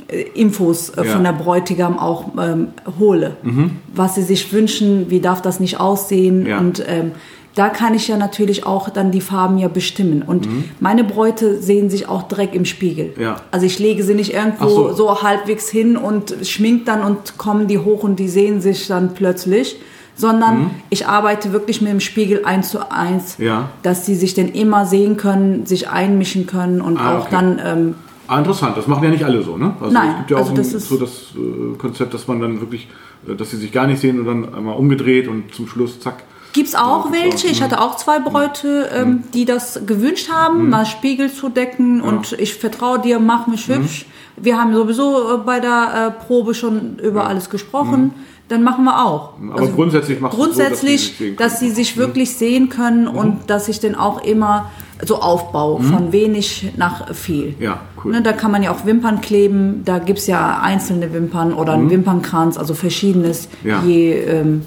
[0.08, 1.12] äh, Infos äh, ja.
[1.12, 3.36] von der Bräutigam auch ähm, hole.
[3.42, 3.72] Mhm.
[3.94, 7.12] Was sie sich wünschen, wie darf das nicht aussehen und ähm,
[7.56, 10.22] da kann ich ja natürlich auch dann die Farben ja bestimmen.
[10.22, 10.64] Und mhm.
[10.78, 13.14] meine Bräute sehen sich auch direkt im Spiegel.
[13.18, 13.36] Ja.
[13.50, 14.92] Also ich lege sie nicht irgendwo so.
[14.92, 15.22] so.
[15.22, 19.76] halbwegs hin und schmink dann und kommen die hoch und die sehen sich dann plötzlich.
[20.18, 20.70] Sondern mhm.
[20.88, 23.68] ich arbeite wirklich mit dem Spiegel eins zu eins, ja.
[23.82, 27.28] dass sie sich dann immer sehen können, sich einmischen können und ah, auch okay.
[27.32, 27.94] dann ähm,
[28.28, 28.76] Ah, interessant.
[28.76, 29.74] Das machen ja nicht alle so, ne?
[29.80, 32.40] Also Nein, es gibt ja also auch das ein, so das äh, Konzept, dass man
[32.40, 32.88] dann wirklich,
[33.28, 36.24] äh, dass sie sich gar nicht sehen und dann einmal umgedreht und zum Schluss zack.
[36.52, 37.48] Gibt es auch ja, welche.
[37.48, 39.24] Ich hatte auch zwei Bräute, ähm, mhm.
[39.34, 40.70] die das gewünscht haben, mhm.
[40.70, 42.04] mal Spiegel zu decken ja.
[42.04, 43.74] und ich vertraue dir, mach mich mhm.
[43.74, 44.06] hübsch.
[44.36, 47.26] Wir haben sowieso äh, bei der äh, Probe schon über ja.
[47.26, 48.12] alles gesprochen.
[48.46, 48.48] Mhm.
[48.48, 49.32] Dann machen wir auch.
[49.50, 53.02] Aber also grundsätzlich machst grundsätzlich, so, dass, sie sich, dass sie sich wirklich sehen können
[53.02, 53.18] mhm.
[53.18, 54.70] und dass ich den auch immer
[55.04, 55.84] so aufbaue, mhm.
[55.84, 57.54] von wenig nach viel.
[57.60, 58.12] Ja, cool.
[58.12, 61.74] Ne, da kann man ja auch Wimpern kleben, da gibt es ja einzelne Wimpern oder
[61.74, 63.48] einen Wimpernkranz, also verschiedenes,
[63.84, 64.62] je ähm,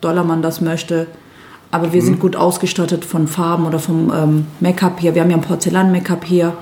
[0.00, 1.06] doller man das möchte.
[1.70, 2.06] Aber wir mhm.
[2.06, 5.14] sind gut ausgestattet von Farben oder vom ähm, Make-up hier.
[5.14, 6.52] Wir haben ja ein Porzellan-Make-up hier,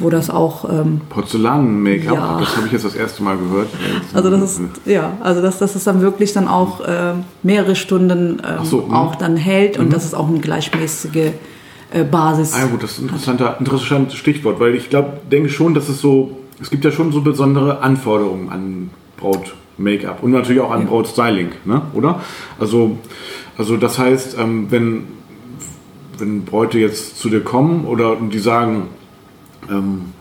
[0.00, 0.68] wo das auch.
[0.68, 2.40] Ähm, Porzellan-Make-up, ja.
[2.40, 3.68] das habe ich jetzt das erste Mal gehört.
[4.14, 8.64] Also das ist ja, also dass das dann wirklich dann auch äh, mehrere Stunden ähm,
[8.64, 8.94] so, mhm.
[8.94, 9.90] auch dann hält und mhm.
[9.90, 11.32] das ist auch eine gleichmäßige
[11.92, 12.54] äh, Basis.
[12.54, 15.88] Ah ja gut, das ist ein interessanter, interessantes Stichwort, weil ich glaube, denke schon, dass
[15.88, 19.54] es so, es gibt ja schon so besondere Anforderungen an Braut.
[19.78, 20.88] Make-up und natürlich auch an ja.
[20.88, 21.80] Brautstyling, ne?
[21.94, 22.20] oder?
[22.58, 22.98] Also
[23.60, 25.04] also das heißt, ähm, wenn,
[26.16, 28.88] wenn Bräute jetzt zu dir kommen oder die sagen,
[29.68, 30.12] ähm,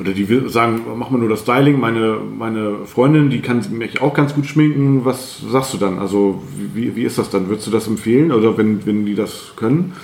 [0.00, 4.14] oder die sagen, mach mal nur das Styling, meine, meine Freundin, die kann mich auch
[4.14, 5.98] ganz gut schminken, was sagst du dann?
[5.98, 6.40] Also
[6.74, 7.48] wie, wie ist das dann?
[7.48, 9.94] Würdest du das empfehlen oder wenn, wenn die das können?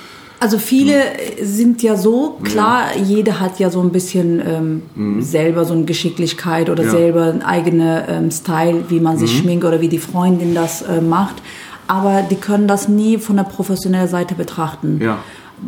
[0.40, 1.46] Also viele hm.
[1.46, 3.02] sind ja so, klar, ja.
[3.02, 5.22] jeder hat ja so ein bisschen ähm, mhm.
[5.22, 6.90] selber so eine Geschicklichkeit oder ja.
[6.90, 9.38] selber einen eigenen ähm, Style, wie man sich mhm.
[9.42, 11.36] schminkt oder wie die Freundin das äh, macht
[11.86, 15.00] aber die können das nie von der professionellen Seite betrachten.
[15.02, 15.18] Ja.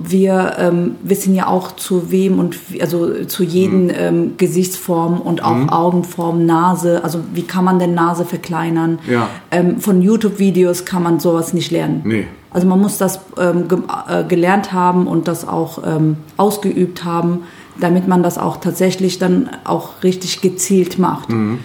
[0.02, 3.92] Wir ähm, wissen ja auch zu wem und also zu jedem mhm.
[3.96, 5.68] ähm, Gesichtsform und auch mhm.
[5.70, 7.02] Augenform, Nase.
[7.02, 8.98] Also wie kann man denn Nase verkleinern?
[9.08, 9.28] Ja.
[9.50, 12.02] Ähm, von YouTube-Videos kann man sowas nicht lernen.
[12.04, 12.26] Nee.
[12.50, 13.78] Also man muss das ähm, ge
[14.08, 17.44] äh, gelernt haben und das auch ähm, ausgeübt haben,
[17.80, 21.28] damit man das auch tatsächlich dann auch richtig gezielt macht.
[21.28, 21.58] Mhm.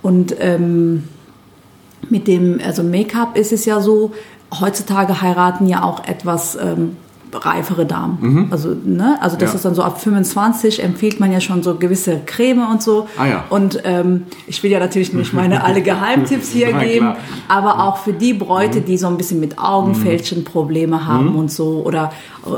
[0.00, 1.04] Und ähm,
[2.08, 4.12] mit dem, also Make-up ist es ja so,
[4.58, 6.96] heutzutage heiraten ja auch etwas ähm,
[7.32, 8.18] reifere Damen.
[8.20, 8.46] Mhm.
[8.50, 9.18] Also, ne?
[9.20, 9.56] also das ja.
[9.56, 13.08] ist dann so ab 25 empfiehlt man ja schon so gewisse Creme und so.
[13.16, 13.44] Ah, ja.
[13.50, 17.16] Und ähm, ich will ja natürlich nicht meine alle Geheimtipps hier Nein, geben, klar.
[17.48, 17.80] aber mhm.
[17.80, 18.84] auch für die Bräute, mhm.
[18.84, 21.36] die so ein bisschen mit Augenfältchen Probleme haben mhm.
[21.36, 21.82] und so.
[21.84, 22.12] Oder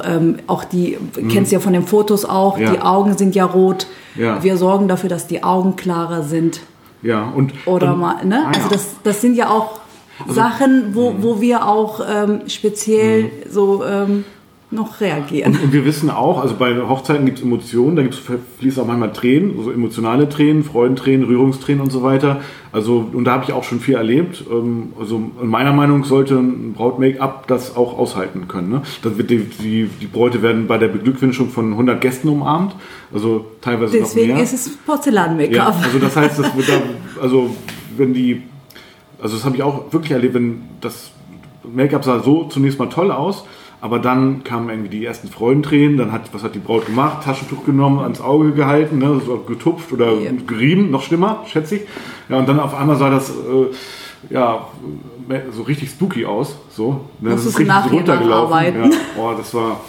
[0.05, 1.29] ähm, auch die, mhm.
[1.29, 2.71] kennst du ja von den Fotos auch, ja.
[2.71, 3.87] die Augen sind ja rot.
[4.15, 4.43] Ja.
[4.43, 6.61] Wir sorgen dafür, dass die Augen klarer sind.
[7.03, 7.53] Ja, und.
[7.67, 8.45] Oder und, mal, ne?
[8.47, 9.81] Ah, also das, das sind ja auch
[10.21, 11.23] also, Sachen, wo, mhm.
[11.23, 14.25] wo wir auch ähm, speziell so ähm,
[14.73, 15.55] noch reagieren.
[15.55, 18.21] Und, und, wir wissen auch, also bei Hochzeiten gibt es Emotionen, da gibt's,
[18.59, 22.41] fließen auch manchmal Tränen, also emotionale Tränen, Freudentränen, Rührungstränen und so weiter.
[22.73, 24.45] Also, und da habe ich auch schon viel erlebt.
[24.51, 28.71] Ähm, also in meiner Meinung sollte ein Braut-Make-up das auch aushalten können.
[28.71, 28.83] Ne?
[29.03, 32.77] Das wird die, die, die Bräute werden bei der Beglückwünschung von 100 Gästen umarmt,
[33.13, 34.45] also teilweise Deswegen noch mehr.
[34.45, 35.53] ist es Porzellan-Make-up.
[35.53, 36.81] Ja, also das heißt, das wird da,
[37.21, 37.51] also
[37.97, 38.43] wenn die,
[39.21, 41.11] also das habe ich auch wirklich erlebt, wenn das
[41.65, 43.45] Make-up sah so zunächst mal toll aus,
[43.81, 47.25] aber dann kamen irgendwie die ersten Freudentränen, dann hat, was hat die Braut gemacht?
[47.25, 50.31] Taschentuch genommen, ans Auge gehalten, ne, so getupft oder ja.
[50.47, 51.83] gerieben, noch schlimmer, schätze ich.
[52.29, 54.67] Ja, und dann auf einmal sah das, äh, ja,
[55.53, 57.07] so richtig spooky aus, so.
[57.21, 58.91] Ne, das ist richtig so runtergelaufen.
[58.91, 59.81] Ja, oh, das war,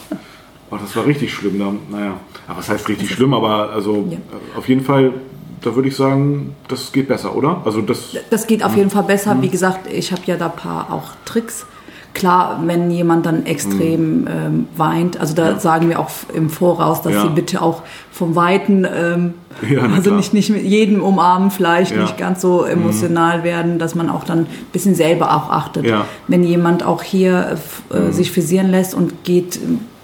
[0.72, 1.60] oh, das war richtig schlimm.
[1.60, 2.14] Da, naja,
[2.48, 4.18] aber was heißt richtig schlimm, aber also ja.
[4.56, 5.14] Auf jeden Fall
[5.62, 7.62] da würde ich sagen, das geht besser, oder?
[7.66, 9.40] Also das, das geht auf jeden Fall besser.
[9.42, 11.66] Wie gesagt, ich habe ja da ein paar auch Tricks.
[12.14, 14.28] Klar, wenn jemand dann extrem mhm.
[14.28, 15.60] ähm, weint, also da ja.
[15.60, 17.22] sagen wir auch im Voraus, dass ja.
[17.22, 19.34] sie bitte auch vom Weiten, ähm,
[19.68, 22.72] ja, also nicht, nicht mit jedem umarmen, vielleicht nicht ganz so mhm.
[22.72, 23.44] emotional mhm.
[23.44, 25.86] werden, dass man auch dann ein bisschen selber auch achtet.
[26.28, 27.58] Wenn jemand auch hier
[27.92, 28.12] äh, mhm.
[28.12, 29.60] sich frisieren lässt und geht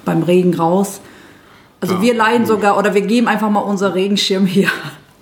[0.06, 1.02] beim Regen raus,
[1.82, 2.48] also wir leiden mhm.
[2.48, 4.70] sogar oder wir geben einfach mal unser Regenschirm hier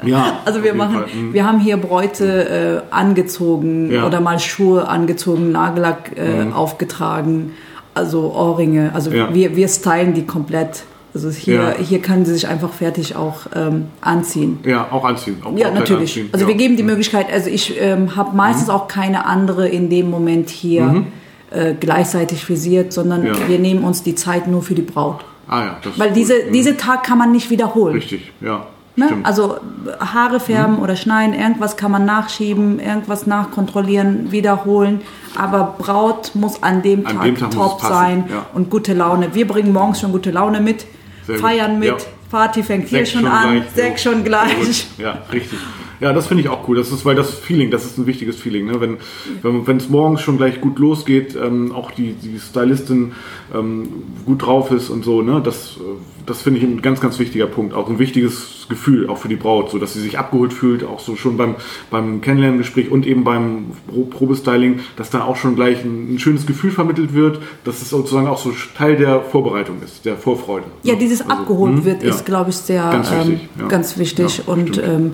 [0.03, 1.33] ja, also wir machen, mhm.
[1.33, 4.05] wir haben hier Bräute äh, angezogen ja.
[4.05, 6.53] oder mal Schuhe angezogen, Nagellack äh, mhm.
[6.53, 7.53] aufgetragen,
[7.93, 8.91] also Ohrringe.
[8.93, 9.33] Also ja.
[9.33, 10.83] wir, wir stylen die komplett.
[11.13, 11.75] Also hier, ja.
[11.79, 14.59] hier können sie sich einfach fertig auch ähm, anziehen.
[14.65, 15.37] Ja, auch anziehen.
[15.45, 16.11] Auch ja, natürlich.
[16.11, 16.29] Anziehen.
[16.33, 16.89] Also wir geben die mhm.
[16.89, 18.73] Möglichkeit, also ich ähm, habe meistens mhm.
[18.73, 21.07] auch keine andere in dem Moment hier mhm.
[21.51, 25.23] äh, gleichzeitig frisiert, sondern wir nehmen uns die Zeit nur für die Braut.
[25.47, 26.51] Ah ja, das Weil diese, mhm.
[26.51, 27.95] diese Tag kann man nicht wiederholen.
[27.95, 28.67] Richtig, ja.
[28.97, 29.09] Ne?
[29.23, 29.57] Also
[29.99, 30.81] Haare färben mhm.
[30.81, 35.01] oder schneiden, irgendwas kann man nachschieben, irgendwas nachkontrollieren, wiederholen.
[35.35, 38.45] Aber Braut muss an dem an Tag, dem Tag top sein ja.
[38.53, 39.35] und gute Laune.
[39.35, 40.85] Wir bringen morgens schon gute Laune mit,
[41.27, 41.79] Sehr feiern gut.
[41.79, 41.97] mit, ja.
[42.31, 44.87] Party fängt hier schon, schon an, Sechs schon gleich.
[44.97, 45.59] Ja, richtig.
[45.99, 46.77] Ja, das finde ich auch cool.
[46.77, 48.65] Das ist, weil das Feeling, das ist ein wichtiges Feeling.
[48.65, 48.81] Ne?
[48.81, 48.97] Wenn
[49.41, 53.13] wenn es morgens schon gleich gut losgeht, ähm, auch die, die Stylistin
[53.53, 53.89] ähm,
[54.25, 55.41] gut drauf ist und so, ne?
[55.43, 55.77] das,
[56.25, 57.73] das finde ich ein ganz, ganz wichtiger Punkt.
[57.73, 60.99] Auch ein wichtiges Gefühl, auch für die Braut, so dass sie sich abgeholt fühlt, auch
[60.99, 61.55] so schon beim,
[61.91, 63.71] beim Kennenlerngespräch und eben beim
[64.09, 68.27] Probestyling, dass dann auch schon gleich ein, ein schönes Gefühl vermittelt wird, dass es sozusagen
[68.27, 70.65] auch so Teil der Vorbereitung ist, der Vorfreude.
[70.83, 70.99] Ja, ne?
[70.99, 72.09] dieses also, abgeholt mh, wird, ja.
[72.09, 73.49] ist, glaube ich, sehr ganz wichtig.
[73.55, 73.67] Ähm, ja.
[73.67, 74.37] Ganz wichtig.
[74.39, 75.13] Ja, und ähm,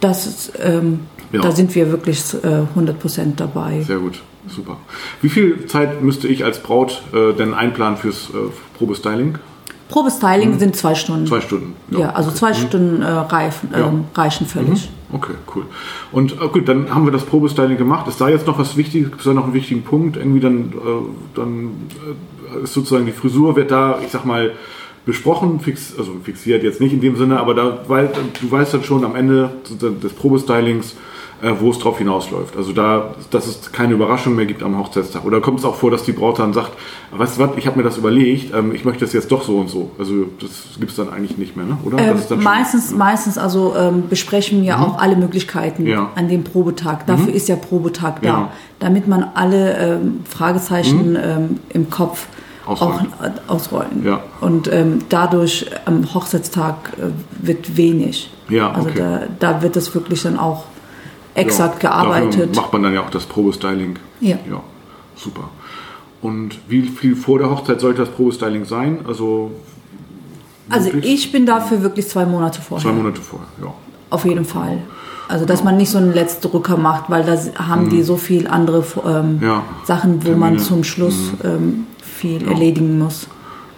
[0.00, 1.00] das ist, ähm,
[1.32, 1.40] ja.
[1.40, 3.82] da sind wir wirklich äh, 100% dabei.
[3.82, 4.76] Sehr gut, super.
[5.22, 9.38] Wie viel Zeit müsste ich als Braut äh, denn einplanen fürs äh, Probestyling?
[9.88, 10.58] Probestyling mhm.
[10.58, 11.26] sind zwei Stunden.
[11.26, 11.74] Zwei Stunden.
[11.90, 12.54] Ja, ja also zwei mhm.
[12.54, 13.88] Stunden äh, reifen, ja.
[13.88, 14.90] Ähm, reichen völlig.
[14.90, 15.16] Mhm.
[15.16, 15.64] Okay, cool.
[16.12, 18.06] Und äh, gut, dann haben wir das Probestyling gemacht.
[18.08, 19.10] Ist da jetzt noch was Wichtiges?
[19.18, 20.18] Es da noch einen wichtigen Punkt?
[20.18, 21.70] Irgendwie dann, äh, dann
[22.54, 24.52] äh, ist sozusagen die Frisur wird da, ich sag mal,
[25.08, 28.10] besprochen, fix, also fixiert jetzt nicht in dem Sinne, aber da, weil,
[28.42, 30.96] du weißt dann schon am Ende des Probestylings,
[31.40, 32.58] äh, wo es drauf hinausläuft.
[32.58, 35.24] Also da, dass es keine Überraschung mehr gibt am Hochzeitstag.
[35.24, 36.72] Oder kommt es auch vor, dass die Braut dann sagt,
[37.12, 39.56] weißt du was, ich habe mir das überlegt, ähm, ich möchte das jetzt doch so
[39.56, 39.92] und so.
[39.98, 41.78] Also das gibt es dann eigentlich nicht mehr, ne?
[41.84, 41.96] oder?
[41.96, 44.82] Ähm, meistens, schon, meistens also ähm, besprechen wir mhm.
[44.82, 46.10] auch alle Möglichkeiten ja.
[46.16, 47.06] an dem Probetag.
[47.06, 47.34] Dafür mhm.
[47.34, 48.52] ist ja Probetag da, ja.
[48.78, 51.16] damit man alle ähm, Fragezeichen mhm.
[51.16, 52.26] Ähm, im Kopf
[52.68, 53.12] ausrollen.
[53.18, 54.04] auch äh, ausrollen.
[54.04, 54.20] Ja.
[54.40, 58.30] Und ähm, dadurch am Hochzeitstag äh, wird wenig.
[58.48, 60.64] Ja, also da, da wird das wirklich dann auch
[61.34, 62.54] exakt ja, gearbeitet.
[62.56, 63.98] macht man dann ja auch das Probestyling.
[64.20, 64.38] Ja.
[64.48, 64.60] ja.
[65.16, 65.48] Super.
[66.20, 69.00] Und wie viel vor der Hochzeit sollte das Probestyling sein?
[69.06, 69.52] Also,
[70.68, 72.88] also ich bin dafür wirklich zwei Monate vorher.
[72.88, 73.72] Zwei Monate vorher, ja.
[74.10, 74.78] Auf jeden Fall.
[75.28, 77.90] Also dass man nicht so einen Letztdrücker macht, weil da haben mhm.
[77.90, 79.62] die so viel andere ähm, ja.
[79.84, 80.36] Sachen, wo Termine.
[80.36, 81.48] man zum Schluss mhm.
[81.48, 81.86] ähm,
[82.18, 82.50] viel ja.
[82.50, 83.28] erledigen muss.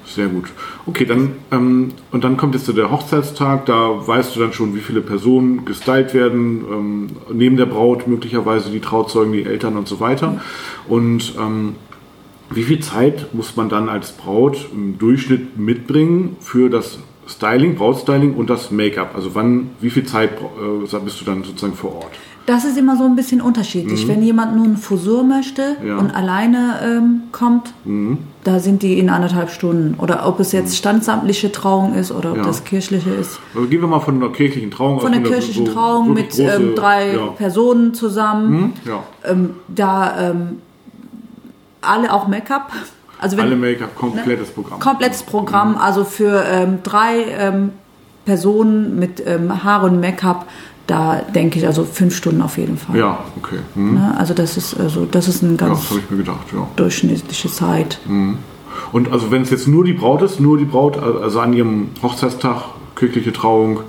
[0.06, 0.46] Sehr gut.
[0.86, 3.66] Okay, dann ähm, und dann kommt jetzt der Hochzeitstag.
[3.66, 8.70] Da weißt du dann schon, wie viele Personen gestylt werden, ähm, neben der Braut möglicherweise
[8.70, 10.40] die Trauzeugen, die Eltern und so weiter.
[10.88, 11.76] Und ähm,
[12.50, 16.98] wie viel Zeit muss man dann als Braut im Durchschnitt mitbringen für das
[17.28, 19.14] Styling, Brautstyling und das Make-up?
[19.14, 22.18] Also wann, wie viel Zeit äh, bist du dann sozusagen vor Ort?
[22.46, 24.04] Das ist immer so ein bisschen unterschiedlich.
[24.04, 24.08] Mhm.
[24.08, 25.98] Wenn jemand nun Frisur möchte ja.
[25.98, 28.18] und alleine ähm, kommt, mhm.
[28.44, 29.94] da sind die in anderthalb Stunden.
[29.98, 30.76] Oder ob es jetzt mhm.
[30.76, 32.44] standsamtliche Trauung ist oder ob ja.
[32.44, 33.38] das kirchliche ist.
[33.54, 35.02] Also gehen wir mal von einer kirchlichen Trauung aus.
[35.02, 37.26] Von der kirchlichen so, Trauung mit große, ähm, drei ja.
[37.28, 38.60] Personen zusammen.
[38.60, 38.72] Mhm.
[39.24, 40.62] Ähm, da ähm,
[41.82, 42.72] alle auch Make-up.
[43.20, 44.80] Also wenn, alle Make-up, komplettes ne, Programm.
[44.80, 45.78] Komplettes Programm, mhm.
[45.78, 47.72] also für ähm, drei ähm,
[48.24, 50.46] Personen mit Haare und Make-up
[50.90, 52.96] da denke ich also fünf Stunden auf jeden Fall.
[52.98, 53.60] Ja, okay.
[53.76, 53.94] Mhm.
[53.94, 54.14] Ne?
[54.18, 56.66] Also das ist also das ist eine ganz ja, gedacht, ja.
[56.74, 58.00] durchschnittliche Zeit.
[58.06, 58.38] Mhm.
[58.92, 61.90] Und also wenn es jetzt nur die Braut ist, nur die Braut, also an ihrem
[62.02, 62.62] Hochzeitstag,
[62.96, 63.80] kirchliche Trauung,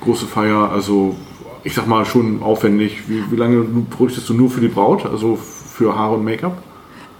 [0.00, 1.14] große Feier, also
[1.62, 3.08] ich sag mal schon aufwendig.
[3.08, 6.56] Wie, wie lange bräuchtest du nur für die Braut, also für Haare und Make-up?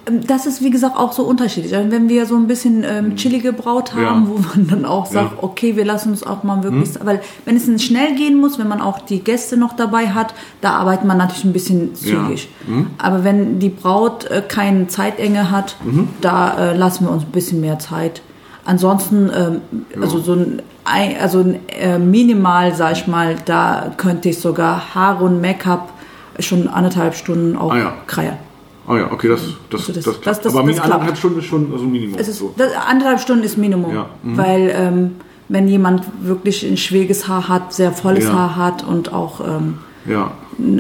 [0.06, 1.74] Ähm, das ist wie gesagt auch so unterschiedlich.
[1.74, 3.16] Also wenn wir so ein bisschen ähm, mhm.
[3.16, 4.28] chillige Braut haben, ja.
[4.28, 5.38] wo man dann auch sagt, ja.
[5.42, 7.06] okay, wir lassen uns auch mal wirklich, mhm.
[7.06, 10.72] weil wenn es schnell gehen muss, wenn man auch die Gäste noch dabei hat, da
[10.72, 12.48] arbeitet man natürlich ein bisschen zügig.
[12.66, 12.74] Ja.
[12.74, 12.86] Mhm.
[12.98, 16.08] Aber wenn die Braut äh, keine Zeitenge hat, mhm.
[16.20, 18.22] da äh, lassen wir uns ein bisschen mehr Zeit.
[18.64, 19.60] Ansonsten, ähm,
[20.00, 25.24] also so ein, also ein, äh, minimal, sag ich mal, da könnte ich sogar Haare
[25.24, 25.92] und Make-up
[26.38, 28.36] schon anderthalb Stunden auch ah, kreieren.
[28.90, 31.44] Ah ja, okay, das, das, also das, das, das, das Aber das anderthalb Stunden ist
[31.44, 32.18] schon also Minimum.
[32.18, 32.52] Es ist, so.
[32.88, 34.06] anderthalb Stunden ist Minimum, ja.
[34.24, 34.36] mhm.
[34.36, 35.10] weil ähm,
[35.48, 38.32] wenn jemand wirklich ein schwieriges Haar hat, sehr volles ja.
[38.32, 40.32] Haar hat und auch, ähm, ja.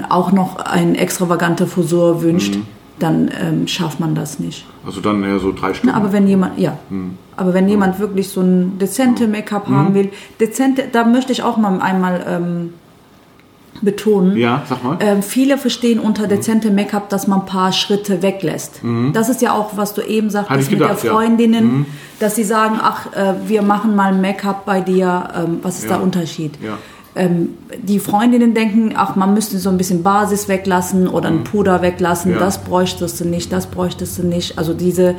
[0.08, 2.66] auch noch eine extravagante Frisur wünscht, mhm.
[2.98, 4.66] dann ähm, schafft man das nicht.
[4.84, 5.94] Also dann eher so drei Stunden.
[5.94, 7.16] Na, aber wenn jemand, ja, mhm.
[7.36, 9.94] aber wenn jemand wirklich so ein dezente Make-up haben mhm.
[9.94, 12.72] will, dezente, da möchte ich auch mal einmal ähm,
[13.82, 14.36] betonen.
[14.36, 14.98] Ja, sag mal.
[15.00, 18.82] Ähm, viele verstehen unter dezente Make-up, dass man ein paar Schritte weglässt.
[18.84, 19.12] Mhm.
[19.12, 21.62] Das ist ja auch, was du eben sagtest mit der Freundinnen, ja.
[21.62, 21.86] mhm.
[22.18, 25.28] dass sie sagen, ach, äh, wir machen mal Make-up bei dir.
[25.36, 25.96] Ähm, was ist ja.
[25.96, 26.58] der Unterschied?
[26.62, 26.78] Ja.
[27.16, 31.44] Ähm, die Freundinnen denken, ach, man müsste so ein bisschen Basis weglassen oder ein mhm.
[31.44, 32.36] Puder weglassen.
[32.38, 34.58] Das bräuchtest du nicht, das bräuchtest du nicht.
[34.58, 35.16] Also diese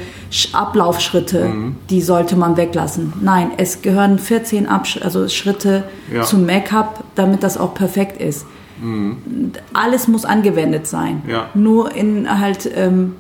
[0.54, 1.76] Ablaufschritte, mhm.
[1.90, 3.12] die sollte man weglassen.
[3.22, 5.84] Nein, es gehören 14 Absch also Schritte
[6.24, 8.46] zum Make-up, damit das auch perfekt ist.
[8.82, 9.52] Mhm.
[9.74, 11.24] Alles muss angewendet sein.
[11.28, 11.50] Ja.
[11.54, 13.16] Nur in halt ähm,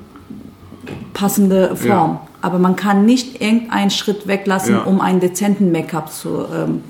[1.14, 2.12] passende Form.
[2.12, 2.28] Ja.
[2.42, 4.82] Aber man kann nicht irgendeinen Schritt weglassen, ja.
[4.82, 6.46] um einen dezenten Make-up zu.
[6.54, 6.84] Ähm,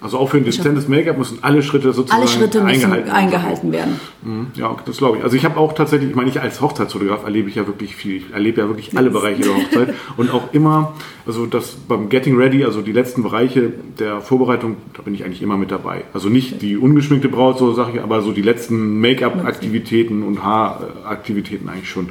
[0.00, 4.00] also auch für ein dezentes Make-up müssen alle Schritte sozusagen alle Schritte eingehalten, eingehalten werden.
[4.22, 4.46] Mhm.
[4.54, 5.24] Ja, das glaube ich.
[5.24, 8.16] Also ich habe auch tatsächlich, ich meine, ich als Hochzeitsfotograf erlebe ich ja wirklich viel.
[8.16, 10.94] Ich erlebe ja wirklich alle Bereiche der Hochzeit und auch immer,
[11.26, 15.42] also das beim Getting Ready, also die letzten Bereiche der Vorbereitung, da bin ich eigentlich
[15.42, 16.04] immer mit dabei.
[16.14, 21.68] Also nicht die ungeschminkte Braut, so sage ich, aber so die letzten Make-up-Aktivitäten und Haaraktivitäten
[21.68, 22.10] eigentlich schon.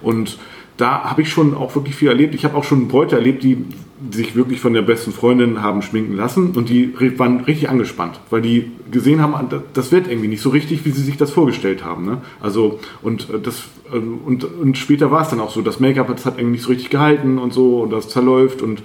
[0.00, 0.38] Und
[0.82, 2.34] da habe ich schon auch wirklich viel erlebt.
[2.34, 3.64] Ich habe auch schon Bräute erlebt, die
[4.10, 8.42] sich wirklich von der besten Freundin haben schminken lassen und die waren richtig angespannt, weil
[8.42, 12.04] die gesehen haben, das wird irgendwie nicht so richtig, wie sie sich das vorgestellt haben.
[12.04, 12.18] Ne?
[12.40, 13.62] Also und äh, das
[13.94, 16.64] ähm, und, und später war es dann auch so, das Make-up das hat irgendwie nicht
[16.64, 18.82] so richtig gehalten und so und das zerläuft und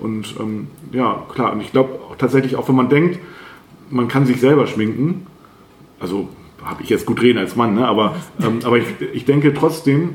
[0.00, 3.18] und ähm, ja klar und ich glaube tatsächlich auch, wenn man denkt,
[3.88, 5.26] man kann sich selber schminken,
[5.98, 6.28] also
[6.62, 7.88] habe ich jetzt gut reden als Mann, ne?
[7.88, 8.84] aber ähm, aber ich,
[9.14, 10.10] ich denke trotzdem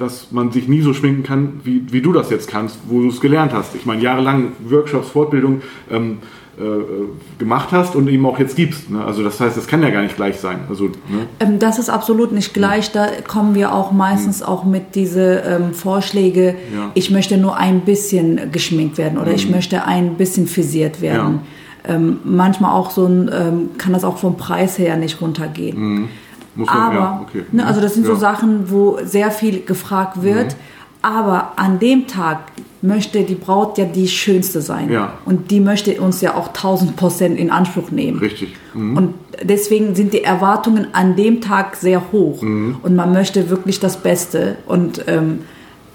[0.00, 3.08] dass man sich nie so schminken kann, wie, wie du das jetzt kannst, wo du
[3.08, 3.74] es gelernt hast.
[3.74, 6.18] Ich meine, jahrelang Workshops, Fortbildung ähm,
[6.58, 8.90] äh, gemacht hast und eben auch jetzt gibst.
[8.90, 9.04] Ne?
[9.04, 10.60] Also das heißt, das kann ja gar nicht gleich sein.
[10.68, 11.26] Also, ne?
[11.40, 12.92] ähm, das ist absolut nicht gleich.
[12.92, 14.46] Da kommen wir auch meistens mhm.
[14.46, 16.90] auch mit diese ähm, Vorschläge, ja.
[16.94, 19.36] ich möchte nur ein bisschen geschminkt werden oder mhm.
[19.36, 21.40] ich möchte ein bisschen frisiert werden.
[21.86, 21.94] Ja.
[21.94, 25.78] Ähm, manchmal auch so ein, ähm, kann das auch vom Preis her nicht runtergehen.
[25.78, 26.08] Mhm.
[26.54, 27.44] Muss man, aber, ja, okay.
[27.52, 28.12] ne, also das sind ja.
[28.12, 30.46] so Sachen, wo sehr viel gefragt wird.
[30.46, 30.58] Mhm.
[31.02, 32.40] Aber an dem Tag
[32.82, 34.90] möchte die Braut ja die schönste sein.
[34.90, 35.14] Ja.
[35.24, 38.18] Und die möchte uns ja auch 1000 Prozent in Anspruch nehmen.
[38.18, 38.54] Richtig.
[38.74, 38.96] Mhm.
[38.96, 42.42] Und deswegen sind die Erwartungen an dem Tag sehr hoch.
[42.42, 42.76] Mhm.
[42.82, 44.56] Und man möchte wirklich das Beste.
[44.66, 45.40] Und ähm,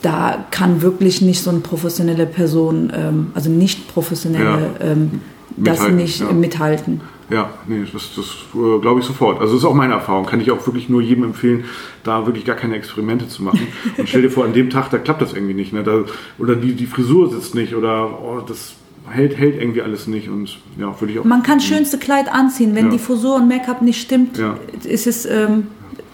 [0.02, 4.92] da kann wirklich nicht so eine professionelle Person, ähm, also nicht professionelle, ja.
[4.92, 5.22] ähm,
[5.58, 6.32] das nicht ja.
[6.32, 7.02] mithalten.
[7.30, 9.40] Ja, nee, das, das äh, glaube ich sofort.
[9.40, 10.26] Also das ist auch meine Erfahrung.
[10.26, 11.66] Kann ich auch wirklich nur jedem empfehlen,
[12.04, 13.68] da wirklich gar keine Experimente zu machen.
[13.98, 15.74] Und stell dir vor, an dem Tag, da klappt das irgendwie nicht.
[15.74, 15.84] Ne?
[15.84, 16.04] Da,
[16.38, 18.76] oder die, die Frisur sitzt nicht oder oh, das
[19.10, 20.30] hält, hält irgendwie alles nicht.
[20.30, 21.24] Und ja, würde ich auch.
[21.24, 22.76] Man kann das schönste Kleid anziehen.
[22.76, 22.92] Wenn ja.
[22.92, 24.58] die Frisur und Make-up nicht stimmt, ja.
[24.84, 25.68] ist es ähm,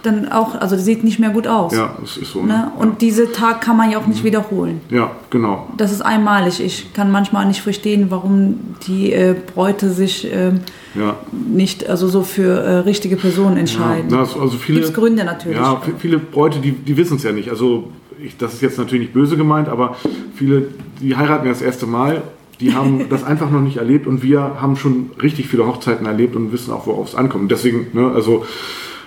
[0.03, 1.73] dann auch, also sieht nicht mehr gut aus.
[1.73, 2.41] Ja, das ist so.
[2.41, 2.47] Ne?
[2.47, 2.71] ne?
[2.77, 2.95] Und ja.
[3.01, 4.27] diese Tag kann man ja auch nicht mhm.
[4.27, 4.81] wiederholen.
[4.89, 5.67] Ja, genau.
[5.75, 6.61] Das ist einmalig.
[6.61, 10.61] Ich kann manchmal nicht verstehen, warum die äh, Bräute sich ähm,
[10.95, 11.17] ja.
[11.31, 14.09] nicht also so für äh, richtige Personen entscheiden.
[14.09, 15.57] Ja, also viele, Gibt Gründe natürlich.
[15.57, 17.49] Ja, viele Bräute, die, die wissen es ja nicht.
[17.49, 17.91] Also
[18.23, 19.95] ich, das ist jetzt natürlich nicht böse gemeint, aber
[20.35, 20.67] viele,
[21.01, 22.21] die heiraten ja das erste Mal
[22.59, 26.35] die haben das einfach noch nicht erlebt und wir haben schon richtig viele Hochzeiten erlebt
[26.35, 27.51] und wissen auch, worauf es ankommt.
[27.51, 28.45] Deswegen, ne, also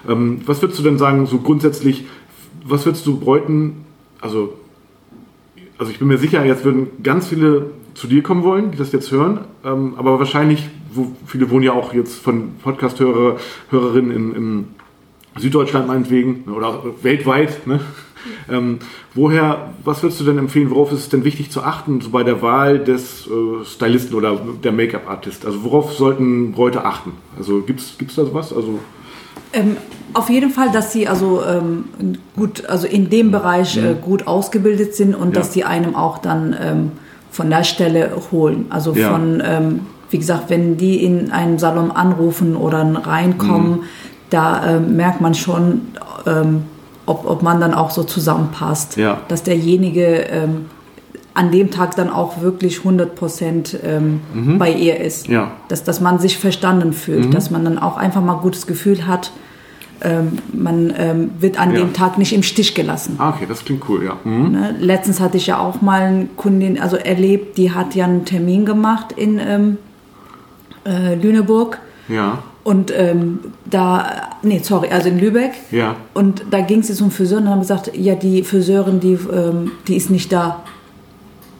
[0.08, 2.04] Ähm, was würdest du denn sagen, so grundsätzlich,
[2.64, 3.84] was würdest du Bräuten,
[4.20, 4.54] also,
[5.78, 8.92] also ich bin mir sicher, jetzt würden ganz viele zu dir kommen wollen, die das
[8.92, 13.36] jetzt hören, ähm, aber wahrscheinlich, wo, viele wohnen ja auch jetzt von Podcast-Hörer,
[13.70, 14.68] Hörerinnen in, in
[15.36, 17.80] Süddeutschland meinetwegen oder weltweit, ne?
[18.48, 18.78] Ähm,
[19.14, 22.22] woher, was würdest du denn empfehlen, worauf ist es denn wichtig zu achten so bei
[22.22, 25.44] der Wahl des äh, Stylisten oder der Make-up-Artist?
[25.44, 27.12] Also worauf sollten Bräute achten?
[27.36, 28.52] Also gibt es da sowas?
[28.54, 28.78] Also
[29.52, 29.76] ähm,
[30.14, 31.84] auf jeden Fall, dass sie also ähm,
[32.36, 35.40] gut, also in dem Bereich äh, gut ausgebildet sind und ja.
[35.40, 36.92] dass sie einem auch dann ähm,
[37.30, 38.66] von der Stelle holen.
[38.70, 39.10] Also ja.
[39.10, 39.80] von, ähm,
[40.14, 43.82] wie gesagt, wenn die in einem Salon anrufen oder reinkommen, mhm.
[44.30, 45.88] da äh, merkt man schon,
[46.24, 46.62] ähm,
[47.04, 48.96] ob, ob man dann auch so zusammenpasst.
[48.96, 49.22] Ja.
[49.26, 50.66] Dass derjenige ähm,
[51.34, 54.58] an dem Tag dann auch wirklich 100 Prozent ähm, mhm.
[54.58, 55.26] bei ihr ist.
[55.26, 55.50] Ja.
[55.66, 57.30] Dass, dass man sich verstanden fühlt, mhm.
[57.32, 59.32] dass man dann auch einfach mal gutes Gefühl hat,
[60.00, 61.78] ähm, man ähm, wird an ja.
[61.78, 63.16] dem Tag nicht im Stich gelassen.
[63.18, 64.16] Ah, okay, das klingt cool, ja.
[64.22, 64.52] Mhm.
[64.52, 64.76] Ne?
[64.78, 68.64] Letztens hatte ich ja auch mal eine Kundin also erlebt, die hat ja einen Termin
[68.64, 69.78] gemacht in ähm,
[70.84, 71.78] äh, Lüneburg.
[72.08, 72.42] Ja.
[72.64, 74.06] Und ähm, da,
[74.42, 75.52] nee, sorry, also in Lübeck.
[75.70, 75.96] Ja.
[76.14, 79.96] Und da ging sie zum Friseur und haben gesagt, ja, die Friseurin, die, ähm, die
[79.96, 80.62] ist nicht da.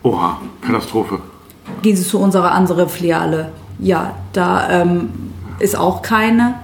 [0.03, 1.19] Oha, Katastrophe.
[1.83, 3.51] Gehen Sie zu unserer anderen Filiale.
[3.79, 5.11] Ja, da ähm,
[5.59, 6.55] ist auch keine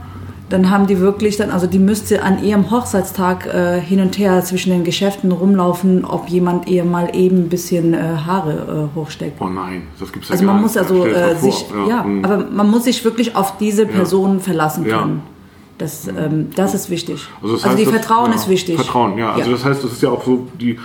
[0.51, 4.45] dann haben die wirklich dann, also die müsste an ihrem Hochzeitstag äh, hin und her
[4.45, 9.41] zwischen den Geschäften rumlaufen, ob jemand ihr mal eben ein bisschen äh, Haare äh, hochsteckt.
[9.41, 10.63] Oh nein, das gibt's ja Also man nicht.
[10.63, 12.25] muss also äh, sich, ja, ja mhm.
[12.25, 14.41] aber man muss sich wirklich auf diese Person ja.
[14.41, 15.23] verlassen können.
[15.79, 17.27] Das, ähm, das ist wichtig.
[17.41, 18.77] Also, das also heißt, also die das, Vertrauen ist wichtig.
[18.77, 19.33] Vertrauen, ja.
[19.33, 20.79] Also das heißt, das ist ja auch so, die,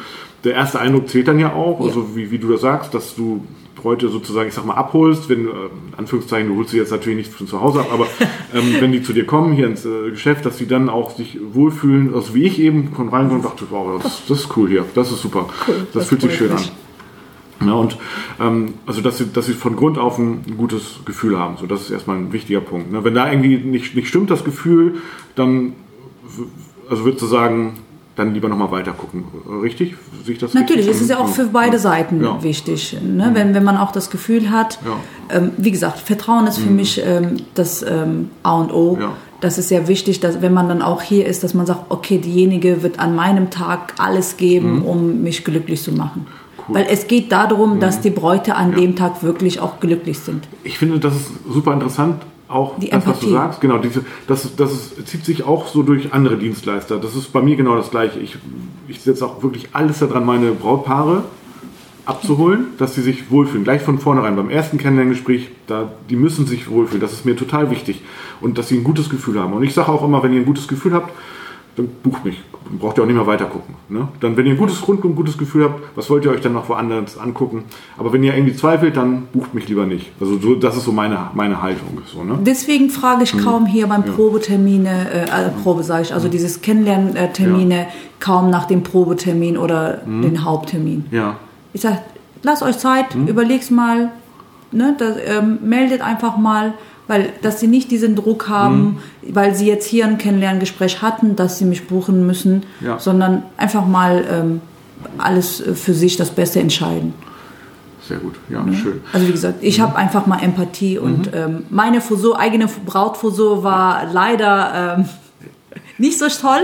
[0.45, 3.43] der erste Eindruck zählt dann ja auch, also wie, wie du das sagst, dass du
[3.83, 7.17] heute sozusagen, ich sag mal, abholst, wenn, äh, in Anführungszeichen, du holst sie jetzt natürlich
[7.17, 8.07] nicht von zu Hause ab, aber
[8.53, 11.39] ähm, wenn die zu dir kommen, hier ins äh, Geschäft, dass sie dann auch sich
[11.53, 14.85] wohlfühlen, also wie ich eben, von rein und dachte, wow, das, das, ist cool hier,
[14.93, 16.63] das ist super, cool, das, das, fühlt sich schön an.
[17.65, 17.97] Ja, und
[18.39, 21.55] ähm, also dass sie, dass sie von Grund auf ein gutes Gefühl haben.
[21.57, 22.91] So, das ist erstmal ein wichtiger Punkt.
[22.91, 23.03] Ne?
[23.05, 24.95] Wenn da irgendwie nicht, nicht stimmt, das Gefühl,
[25.35, 25.73] dann
[26.89, 27.75] also würdest du sagen,
[28.15, 29.25] dann lieber nochmal weiter gucken.
[29.61, 29.95] Richtig?
[30.23, 32.41] Sich das Natürlich, es ist ja auch für beide Seiten ja.
[32.41, 32.97] wichtig.
[33.01, 33.29] Ne?
[33.29, 33.35] Mhm.
[33.35, 35.37] Wenn, wenn man auch das Gefühl hat, ja.
[35.37, 36.75] ähm, wie gesagt, Vertrauen ist für mhm.
[36.75, 38.97] mich ähm, das ähm, A und O.
[38.99, 39.13] Ja.
[39.41, 42.17] Das ist sehr wichtig, dass wenn man dann auch hier ist, dass man sagt, okay,
[42.17, 44.85] diejenige wird an meinem Tag alles geben, mhm.
[44.85, 46.25] um mich glücklich zu machen.
[46.67, 46.75] Cool.
[46.75, 48.01] Weil es geht darum, dass mhm.
[48.03, 50.47] die Bräute an dem Tag wirklich auch glücklich sind.
[50.63, 54.55] Ich finde, das ist super interessant, auch die das, was du sagst, genau, diese, das,
[54.55, 56.97] das ist, zieht sich auch so durch andere Dienstleister.
[56.97, 58.19] Das ist bei mir genau das Gleiche.
[58.19, 58.37] Ich,
[58.87, 61.23] ich setze auch wirklich alles daran, meine Brautpaare
[62.05, 63.63] abzuholen, dass sie sich wohlfühlen.
[63.63, 67.01] Gleich von vornherein, beim ersten Kennenlerngespräch, da, die müssen sich wohlfühlen.
[67.01, 68.03] Das ist mir total wichtig.
[68.41, 69.53] Und dass sie ein gutes Gefühl haben.
[69.53, 71.11] Und ich sage auch immer, wenn ihr ein gutes Gefühl habt,
[71.75, 72.41] dann bucht mich.
[72.79, 73.75] Braucht ihr auch nicht mehr weiter gucken.
[73.89, 74.07] Ne?
[74.21, 76.67] Dann, wenn ihr ein gutes Rundum, gutes Gefühl habt, was wollt ihr euch dann noch
[76.67, 77.65] woanders angucken?
[77.97, 80.11] Aber wenn ihr irgendwie zweifelt, dann bucht mich lieber nicht.
[80.19, 82.01] Also so, das ist so meine, meine Haltung.
[82.11, 82.39] So, ne?
[82.41, 83.67] Deswegen frage ich kaum mhm.
[83.67, 84.11] hier beim ja.
[84.13, 86.31] Probetermine, äh, äh, Probe sage ich, also mhm.
[86.31, 87.87] dieses Kennenlerntermine ja.
[88.19, 90.23] kaum nach dem Probetermin oder mhm.
[90.23, 91.05] den Haupttermin.
[91.11, 91.37] Ja.
[91.73, 91.99] Ich sage,
[92.41, 93.27] lasst euch Zeit, mhm.
[93.27, 94.11] überleg's mal,
[94.71, 96.73] ne, das, ähm, meldet einfach mal
[97.07, 99.35] weil dass sie nicht diesen Druck haben, mhm.
[99.35, 102.99] weil sie jetzt hier ein Kennenlerngespräch hatten, dass sie mich buchen müssen, ja.
[102.99, 104.61] sondern einfach mal ähm,
[105.17, 107.13] alles für sich das Beste entscheiden.
[108.07, 108.73] Sehr gut, ja, ja.
[108.73, 109.01] schön.
[109.13, 109.83] Also wie gesagt, ich mhm.
[109.83, 111.37] habe einfach mal Empathie und mhm.
[111.37, 115.05] ähm, meine Frisur, eigene Brautfrisur war leider ähm,
[115.97, 116.61] nicht so toll.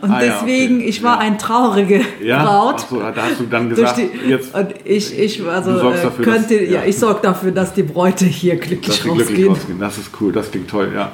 [0.00, 0.88] Und ah, deswegen, ja, okay.
[0.88, 1.20] ich war ja.
[1.20, 2.44] ein traurige ja?
[2.44, 2.74] Braut.
[2.74, 4.54] Achso, da hast du dann gesagt, die, jetzt.
[4.54, 6.84] Und ich, ich also, dafür, könnte, dass, ja.
[6.84, 9.26] ich sorge dafür, dass die Bräute hier glücklich dass rausgehen.
[9.26, 9.80] glücklich rausgehen.
[9.80, 11.12] Das ist cool, das klingt toll, ja.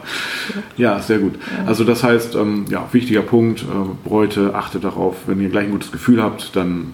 [0.77, 1.35] Ja, sehr gut.
[1.66, 5.73] Also das heißt, ähm, ja, wichtiger Punkt, äh, Bräute, achtet darauf, wenn ihr gleich ein
[5.73, 6.92] gutes Gefühl habt, dann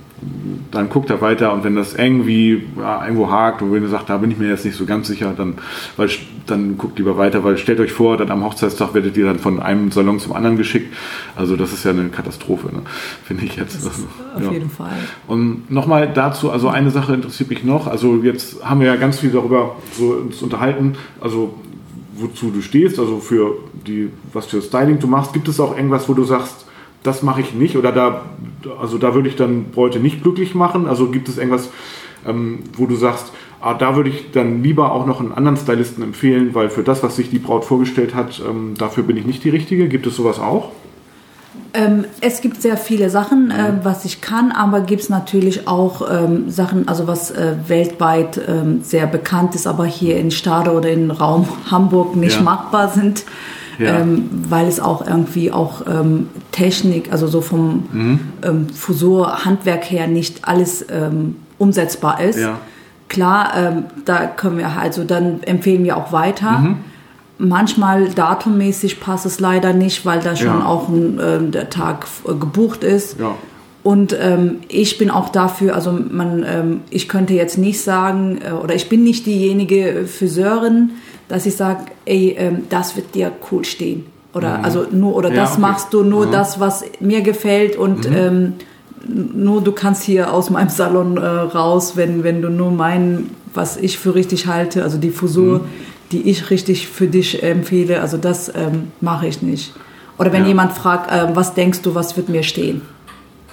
[0.70, 4.08] dann guckt er weiter und wenn das irgendwie ja, irgendwo hakt und wenn ihr sagt,
[4.08, 5.54] da bin ich mir jetzt nicht so ganz sicher, dann,
[5.96, 6.08] weil,
[6.46, 9.60] dann guckt lieber weiter, weil stellt euch vor, dann am Hochzeitstag werdet ihr dann von
[9.60, 10.94] einem Salon zum anderen geschickt.
[11.36, 12.82] Also das ist ja eine Katastrophe, ne?
[13.24, 13.76] finde ich jetzt.
[13.76, 14.52] Das ist auf ja.
[14.52, 14.96] jeden Fall.
[15.26, 19.20] Und nochmal dazu, also eine Sache interessiert mich noch, also jetzt haben wir ja ganz
[19.20, 21.54] viel darüber so uns unterhalten, also
[22.16, 25.32] wozu du stehst, also für die, was für Styling du machst.
[25.32, 26.65] Gibt es auch irgendwas, wo du sagst,
[27.06, 28.22] das mache ich nicht oder da,
[28.80, 30.86] also da würde ich dann Bräute nicht glücklich machen.
[30.86, 31.70] Also gibt es irgendwas,
[32.26, 36.02] ähm, wo du sagst, ah, da würde ich dann lieber auch noch einen anderen Stylisten
[36.02, 39.44] empfehlen, weil für das, was sich die Braut vorgestellt hat, ähm, dafür bin ich nicht
[39.44, 39.88] die Richtige.
[39.88, 40.72] Gibt es sowas auch?
[41.74, 46.02] Ähm, es gibt sehr viele Sachen, äh, was ich kann, aber gibt es natürlich auch
[46.10, 50.90] ähm, Sachen, also was äh, weltweit ähm, sehr bekannt ist, aber hier in Stade oder
[50.90, 52.42] im Raum Hamburg nicht ja.
[52.42, 53.24] machbar sind.
[53.78, 54.00] Ja.
[54.00, 58.20] ähm, weil es auch irgendwie auch ähm, Technik, also so vom mhm.
[58.42, 62.38] ähm, Fusur-Handwerk her nicht alles ähm, umsetzbar ist.
[62.38, 62.58] Ja.
[63.08, 66.58] Klar, ähm, da können wir also dann empfehlen wir auch weiter.
[66.58, 66.76] Mhm.
[67.38, 70.66] Manchmal datummäßig passt es leider nicht, weil da schon ja.
[70.66, 73.18] auch ein, äh, der Tag äh, gebucht ist.
[73.82, 78.50] Und ähm, ich bin auch dafür, also man, ähm, ich könnte jetzt nicht sagen, äh,
[78.50, 80.90] oder ich bin nicht diejenige Friseurin,
[81.28, 84.06] dass ich sage, ey, ähm, das wird dir cool stehen.
[84.34, 84.64] Oder mhm.
[84.64, 85.60] also nur, oder ja, das okay.
[85.60, 86.32] machst du, nur mhm.
[86.32, 88.16] das, was mir gefällt und mhm.
[88.16, 88.52] ähm,
[89.08, 93.76] nur du kannst hier aus meinem Salon äh, raus, wenn, wenn du nur mein, was
[93.76, 95.64] ich für richtig halte, also die Fusur, mhm.
[96.12, 99.72] die ich richtig für dich empfehle, also das ähm, mache ich nicht.
[100.18, 100.48] Oder wenn ja.
[100.48, 102.82] jemand fragt, äh, was denkst du, was wird mir stehen?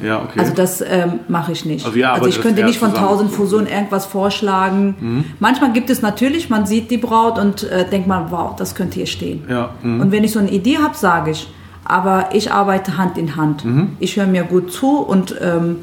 [0.03, 0.39] Ja, okay.
[0.39, 1.85] Also das ähm, mache ich nicht.
[1.85, 4.95] Also, also ich könnte nicht von tausend Fusionen irgendwas vorschlagen.
[4.99, 5.25] Mhm.
[5.39, 8.95] Manchmal gibt es natürlich, man sieht die Braut und äh, denkt man, wow, das könnte
[8.95, 9.45] hier stehen.
[9.49, 10.01] Ja, mhm.
[10.01, 11.47] Und wenn ich so eine Idee habe, sage ich.
[11.85, 13.65] Aber ich arbeite Hand in Hand.
[13.65, 13.97] Mhm.
[13.99, 15.77] Ich höre mir gut zu und ähm,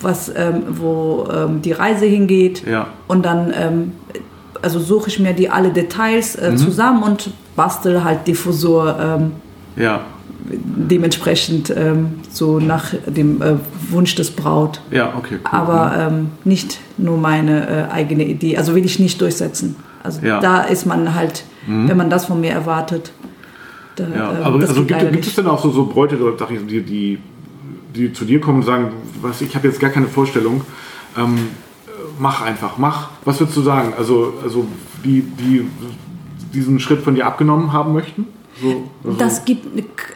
[0.00, 2.66] was, ähm, wo ähm, die Reise hingeht.
[2.66, 2.88] Ja.
[3.06, 3.92] Und dann ähm,
[4.62, 6.56] also suche ich mir die alle Details äh, mhm.
[6.56, 8.96] zusammen und bastel halt die Fusur.
[8.98, 9.32] Ähm,
[9.76, 10.00] ja
[10.50, 13.54] dementsprechend ähm, so nach dem äh,
[13.90, 14.80] Wunsch des Braut.
[14.90, 15.38] Ja, okay.
[15.42, 15.58] Cool.
[15.58, 18.56] Aber ähm, nicht nur meine äh, eigene Idee.
[18.56, 19.76] Also will ich nicht durchsetzen.
[20.02, 20.40] Also ja.
[20.40, 21.88] da ist man halt, mhm.
[21.88, 23.12] wenn man das von mir erwartet.
[23.96, 26.16] Da, ja, äh, aber also gibt, gibt es denn auch so, so Bräute,
[26.68, 27.18] die, die,
[27.94, 28.90] die zu dir kommen und sagen,
[29.20, 30.62] was, ich habe jetzt gar keine Vorstellung,
[31.18, 31.48] ähm,
[32.18, 33.10] mach einfach, mach.
[33.24, 33.94] Was würdest du sagen?
[33.96, 34.66] Also, also
[35.04, 35.66] die, die
[36.54, 38.26] diesen Schritt von dir abgenommen haben möchten?
[38.60, 39.66] So, also das gibt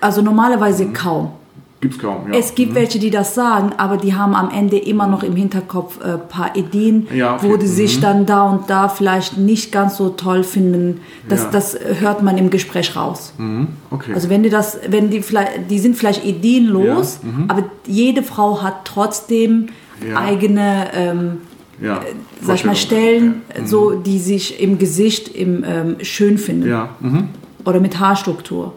[0.01, 0.93] also normalerweise mhm.
[0.93, 1.33] kaum.
[1.81, 2.39] Gibt es kaum, ja.
[2.39, 2.77] Es gibt mhm.
[2.77, 6.19] welche, die das sagen, aber die haben am Ende immer noch im Hinterkopf ein äh,
[6.19, 7.49] paar Ideen, ja, okay.
[7.49, 8.03] wo die sich mhm.
[8.03, 11.01] dann da und da vielleicht nicht ganz so toll finden.
[11.27, 11.49] Das, ja.
[11.51, 13.33] das hört man im Gespräch raus.
[13.39, 13.69] Mhm.
[13.91, 14.13] Okay.
[14.13, 17.29] Also wenn die das, wenn die vielleicht, die sind vielleicht ideenlos, ja.
[17.31, 17.45] Mhm.
[17.49, 19.69] aber jede Frau hat trotzdem
[20.15, 21.39] eigene ähm,
[21.81, 21.95] äh,
[22.43, 23.63] sag ich mal, Stellen, ja.
[23.63, 23.67] mhm.
[23.67, 26.69] so, die sich im Gesicht im, ähm, schön finden.
[26.69, 26.91] Ja.
[27.01, 27.29] Mhm
[27.65, 28.75] oder mit Haarstruktur.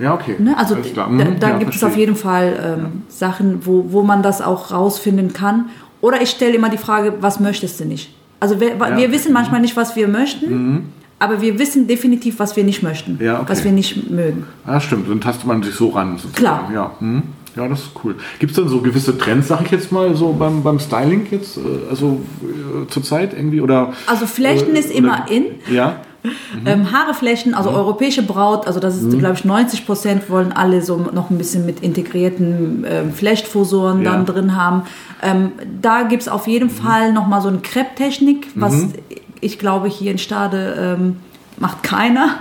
[0.00, 0.36] Ja, okay.
[0.38, 0.56] Ne?
[0.56, 1.38] Also da, mhm.
[1.38, 2.90] da ja, gibt es auf jeden Fall ähm, ja.
[3.08, 5.66] Sachen, wo, wo man das auch rausfinden kann.
[6.00, 8.14] Oder ich stelle immer die Frage, was möchtest du nicht?
[8.40, 8.96] Also wir, ja.
[8.96, 10.82] wir wissen manchmal nicht, was wir möchten, mhm.
[11.18, 13.42] aber wir wissen definitiv, was wir nicht möchten, okay.
[13.46, 14.46] was wir nicht mögen.
[14.66, 15.10] Ja, stimmt.
[15.10, 16.16] Dann tastet man sich so ran.
[16.16, 16.34] Sozusagen.
[16.34, 16.70] Klar.
[16.72, 16.92] Ja.
[17.00, 17.22] Mhm.
[17.56, 18.14] Ja, das ist cool.
[18.38, 21.56] Gibt es dann so gewisse Trends, sag ich jetzt mal, so beim, beim Styling jetzt,
[21.56, 21.60] äh,
[21.90, 23.60] also äh, zurzeit irgendwie?
[23.60, 25.46] Oder, also Flechten äh, ist immer in.
[25.70, 26.00] Ja.
[26.22, 26.66] Mhm.
[26.66, 27.76] Ähm, Haare flechten, also mhm.
[27.76, 29.18] europäische Braut, also das ist, mhm.
[29.18, 34.12] glaube ich, 90 Prozent wollen alle so noch ein bisschen mit integrierten ähm, Flechtfusoren ja.
[34.12, 34.82] dann drin haben.
[35.22, 36.82] Ähm, da gibt es auf jeden mhm.
[36.82, 38.92] Fall nochmal so eine Krepptechnik, was mhm.
[39.40, 41.16] ich glaube hier in Stade ähm,
[41.58, 42.36] macht keiner.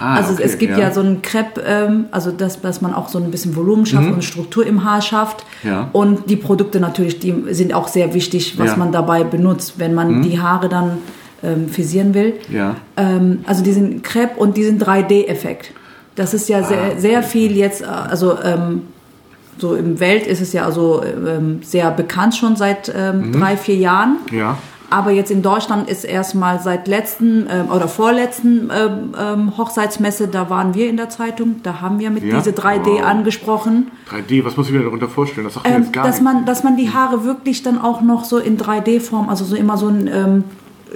[0.00, 0.84] Ah, also okay, es gibt ja.
[0.84, 4.06] ja so ein Crepe, ähm, also das, dass man auch so ein bisschen Volumen schafft
[4.06, 4.14] mhm.
[4.14, 5.44] und Struktur im Haar schafft.
[5.64, 5.88] Ja.
[5.92, 8.76] Und die Produkte natürlich, die sind auch sehr wichtig, was ja.
[8.76, 10.22] man dabei benutzt, wenn man mhm.
[10.22, 10.98] die Haare dann
[11.42, 12.34] ähm, frisieren will.
[12.50, 12.76] Ja.
[12.96, 15.72] Ähm, also diesen Crepe und diesen 3D-Effekt.
[16.14, 18.82] Das ist ja sehr, ah, sehr viel jetzt, äh, also ähm,
[19.58, 23.32] so im Welt ist es ja also ähm, sehr bekannt schon seit ähm, mhm.
[23.32, 24.18] drei, vier Jahren.
[24.32, 24.58] Ja.
[24.90, 30.48] Aber jetzt in Deutschland ist erstmal seit letzten ähm, oder vorletzten ähm, ähm, Hochzeitsmesse, da
[30.48, 32.38] waren wir in der Zeitung, da haben wir mit ja?
[32.38, 33.04] diese 3D wow.
[33.04, 33.90] angesprochen.
[34.10, 35.44] 3D, was muss ich mir darunter vorstellen?
[35.44, 38.24] Das sagt ähm, jetzt gar dass man, dass man die Haare wirklich dann auch noch
[38.24, 40.44] so in 3D-Form, also so immer so ein ähm,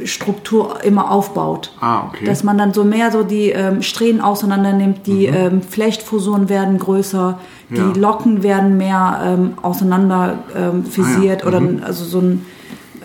[0.05, 1.73] Struktur immer aufbaut.
[1.81, 2.25] Ah, okay.
[2.25, 5.35] Dass man dann so mehr so die ähm, Strähnen auseinander nimmt, die mhm.
[5.35, 7.39] ähm, Flechtfusionen werden größer,
[7.71, 7.93] die ja.
[7.97, 11.61] Locken werden mehr ähm, auseinander ähm, frisiert ah, ja.
[11.61, 11.77] mhm.
[11.77, 12.47] oder also so ein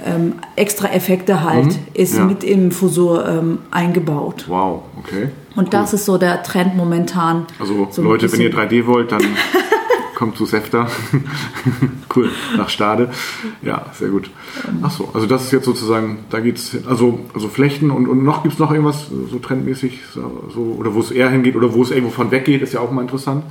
[0.06, 1.80] ähm, extra Effekte halt mhm.
[1.94, 2.26] ist ja.
[2.26, 4.46] mit im Fusur ähm, eingebaut.
[4.48, 5.30] Wow, okay.
[5.56, 5.70] Und cool.
[5.72, 7.48] das ist so der Trend momentan.
[7.60, 9.22] Also so Leute, wenn ihr 3D wollt, dann
[10.18, 10.88] kommt zu Sefta.
[12.16, 13.12] cool, nach Stade.
[13.62, 14.32] Ja, sehr gut.
[14.82, 18.24] Ach so, also das ist jetzt sozusagen, da geht es, also, also Flechten und, und
[18.24, 21.84] noch gibt es noch irgendwas so trendmäßig, so, oder wo es eher hingeht oder wo
[21.84, 23.44] es irgendwo von weggeht, ist ja auch mal interessant.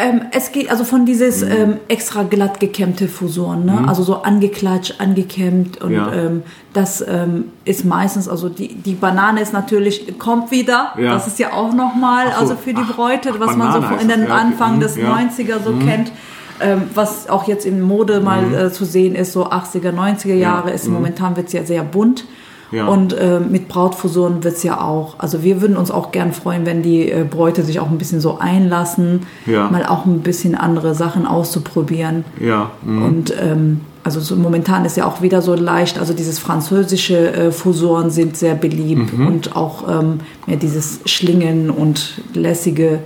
[0.00, 1.50] Ähm, es geht also von dieses mhm.
[1.50, 3.72] ähm, extra glatt gekämmte Fusoren, ne?
[3.72, 3.88] Mhm.
[3.88, 6.12] also so angeklatscht, angekämmt und ja.
[6.12, 11.14] ähm, das ähm, ist meistens, also die, die Banane ist natürlich, kommt wieder, ja.
[11.14, 12.38] das ist ja auch nochmal, so.
[12.38, 14.80] also für die Bräute, ach, was Banane man so in den Anfang mhm.
[14.80, 15.12] des ja.
[15.12, 15.86] 90er so mhm.
[15.86, 16.12] kennt.
[16.60, 18.54] Ähm, was auch jetzt in Mode mal mhm.
[18.54, 20.94] äh, zu sehen ist, so 80er, 90er Jahre, ist mhm.
[20.94, 22.24] momentan wird es ja sehr bunt.
[22.70, 22.86] Ja.
[22.86, 25.16] Und äh, mit Brautfusionen wird es ja auch.
[25.18, 28.20] Also wir würden uns auch gern freuen, wenn die äh, Bräute sich auch ein bisschen
[28.20, 29.70] so einlassen, ja.
[29.70, 32.24] mal auch ein bisschen andere Sachen auszuprobieren.
[32.40, 32.70] Ja.
[32.84, 33.02] Mhm.
[33.02, 37.52] Und ähm, also so momentan ist ja auch wieder so leicht, also dieses französische äh,
[37.52, 39.26] Fusoren sind sehr beliebt mhm.
[39.26, 43.00] und auch ähm, mehr dieses Schlingen und lässige,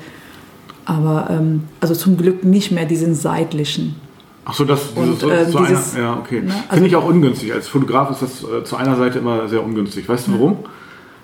[0.85, 3.97] aber ähm, also zum Glück nicht mehr diesen seitlichen.
[4.45, 6.41] Ach so, das und, so, äh, zu dieses, einer, ja, okay.
[6.41, 7.53] Ne, also Finde ich auch ungünstig.
[7.53, 10.09] Als Fotograf ist das äh, zu einer Seite immer sehr ungünstig.
[10.09, 10.57] Weißt du warum?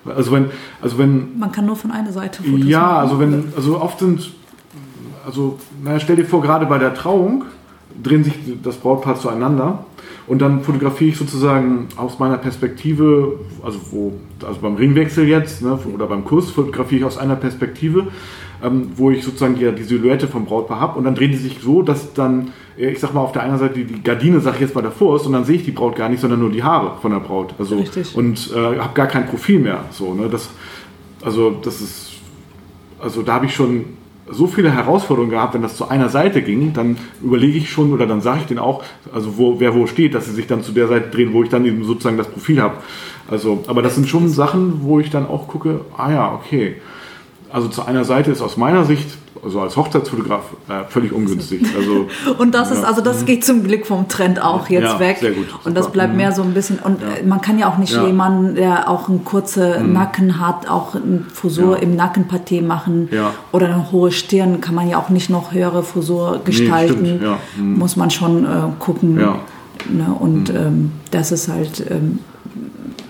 [0.04, 0.46] Also wenn,
[0.80, 1.38] also wenn.
[1.38, 2.98] Man kann nur von einer Seite Fotos Ja, machen.
[2.98, 4.30] also wenn, also oft sind,
[5.26, 7.44] also, naja, stell dir vor, gerade bei der Trauung
[8.02, 9.84] drehen sich das Brautpaar zueinander
[10.28, 14.12] und dann fotografiere ich sozusagen aus meiner Perspektive, also wo,
[14.46, 18.06] also beim Ringwechsel jetzt, ne, oder beim Kurs fotografiere ich aus einer Perspektive,
[18.62, 21.58] ähm, wo ich sozusagen die, die Silhouette vom Brautpaar habe und dann drehen die sich
[21.60, 24.74] so, dass dann, ich sag mal, auf der einen Seite die Gardine, sag ich jetzt
[24.74, 26.92] mal, davor ist und dann sehe ich die Braut gar nicht, sondern nur die Haare
[27.02, 27.54] von der Braut.
[27.58, 28.14] Also, Richtig.
[28.16, 29.84] Und äh, habe gar kein Profil mehr.
[29.90, 30.28] So, ne?
[30.28, 30.48] das,
[31.22, 32.10] also das ist,
[33.00, 33.84] also da habe ich schon
[34.30, 38.06] so viele Herausforderungen gehabt, wenn das zu einer Seite ging, dann überlege ich schon oder
[38.06, 40.72] dann sage ich denen auch, also wo, wer wo steht, dass sie sich dann zu
[40.72, 42.74] der Seite drehen, wo ich dann eben sozusagen das Profil habe.
[43.30, 46.76] Also, aber das sind schon Sachen, wo ich dann auch gucke, ah ja, okay.
[47.50, 49.08] Also zu einer Seite ist aus meiner Sicht
[49.44, 51.62] also als Hochzeitsfotograf äh, völlig ungünstig.
[51.76, 55.18] Also, und das ist, also das geht zum Glück vom Trend auch jetzt ja, weg.
[55.20, 57.08] Sehr gut, und das bleibt mehr so ein bisschen, und ja.
[57.26, 58.06] man kann ja auch nicht ja.
[58.06, 59.92] jemanden, der auch einen kurzen mhm.
[59.92, 63.08] Nacken hat, auch eine Frisur im Nackenpartie machen
[63.52, 67.20] oder eine hohe Stirn, kann man ja auch nicht noch höhere Frisur gestalten.
[67.20, 67.78] Nee, mhm.
[67.78, 69.14] Muss man schon äh, gucken.
[69.14, 70.12] Ne?
[70.18, 70.56] Und mhm.
[70.56, 72.18] ähm, das ist halt ähm,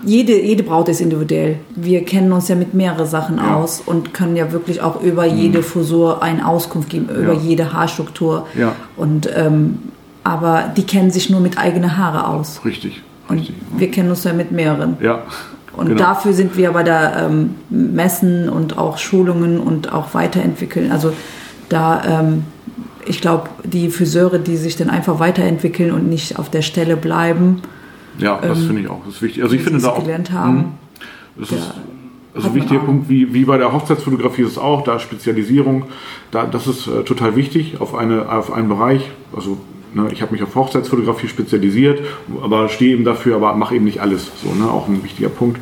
[0.03, 1.57] jede, jede Braut ist individuell.
[1.75, 3.55] Wir kennen uns ja mit mehreren Sachen ja.
[3.55, 5.37] aus und können ja wirklich auch über mhm.
[5.37, 7.39] jede Frisur eine Auskunft geben, über ja.
[7.39, 8.47] jede Haarstruktur.
[8.57, 8.75] Ja.
[8.95, 9.79] Und, ähm,
[10.23, 12.61] aber die kennen sich nur mit eigenen Haare aus.
[12.63, 13.01] Richtig.
[13.27, 13.55] Und richtig.
[13.77, 14.97] wir kennen uns ja mit mehreren.
[15.01, 15.23] Ja.
[15.73, 15.99] Und genau.
[15.99, 20.91] dafür sind wir bei der ähm, Messen und auch Schulungen und auch weiterentwickeln.
[20.91, 21.13] Also
[21.69, 22.43] da, ähm,
[23.05, 27.61] ich glaube, die Friseure, die sich dann einfach weiterentwickeln und nicht auf der Stelle bleiben,
[28.19, 29.01] ja, das ähm, finde ich auch.
[29.05, 29.43] Das ist wichtig.
[29.43, 30.03] Also ich finde da auch.
[30.03, 30.57] Gelernt haben.
[30.57, 30.65] Mh,
[31.37, 31.73] das ist
[32.35, 35.85] also ein wichtiger Punkt, wie, wie bei der Hochzeitsfotografie ist es auch, da Spezialisierung,
[36.31, 39.09] da, das ist äh, total wichtig auf, eine, auf einen Bereich.
[39.35, 39.57] Also
[39.91, 42.01] Ne, ich habe mich auf Hochzeitsfotografie spezialisiert,
[42.43, 44.29] aber stehe eben dafür, aber mache eben nicht alles.
[44.43, 45.59] So, ne, auch ein wichtiger Punkt.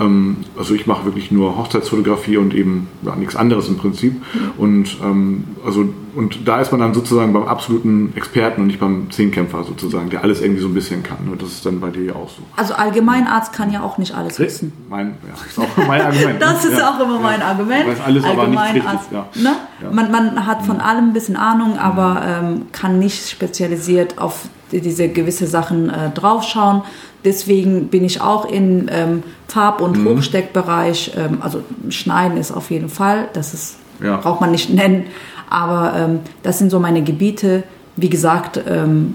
[0.00, 4.20] Ähm, also ich mache wirklich nur Hochzeitsfotografie und eben ja, nichts anderes im Prinzip.
[4.56, 9.08] Und ähm, also und da ist man dann sozusagen beim absoluten Experten und nicht beim
[9.08, 11.28] Zehnkämpfer sozusagen, der alles irgendwie so ein bisschen kann.
[11.30, 12.42] Und das ist dann bei dir ja auch so.
[12.56, 14.72] Also Allgemeinarzt kann ja auch nicht alles wissen.
[14.88, 16.36] Mein, ja, ist auch mein Argument.
[16.42, 16.90] das ist ja.
[16.90, 17.86] auch immer mein Argument.
[17.86, 18.92] Weiß alles, aber nicht richtig.
[19.12, 19.28] Ja.
[19.36, 19.54] Ne?
[19.92, 23.22] Man, man hat von allem ein bisschen Ahnung, aber ähm, kann nicht
[23.68, 26.82] spezialisiert auf diese gewisse Sachen äh, draufschauen.
[27.24, 30.08] Deswegen bin ich auch im ähm, Farb- und mhm.
[30.08, 31.12] Hochsteckbereich.
[31.16, 34.16] Ähm, also Schneiden ist auf jeden Fall, das ist, ja.
[34.18, 35.04] braucht man nicht nennen.
[35.50, 37.64] Aber ähm, das sind so meine Gebiete.
[37.96, 39.14] Wie gesagt, ähm,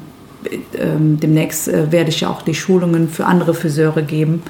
[0.78, 4.42] ähm, demnächst äh, werde ich ja auch die Schulungen für andere Friseure geben.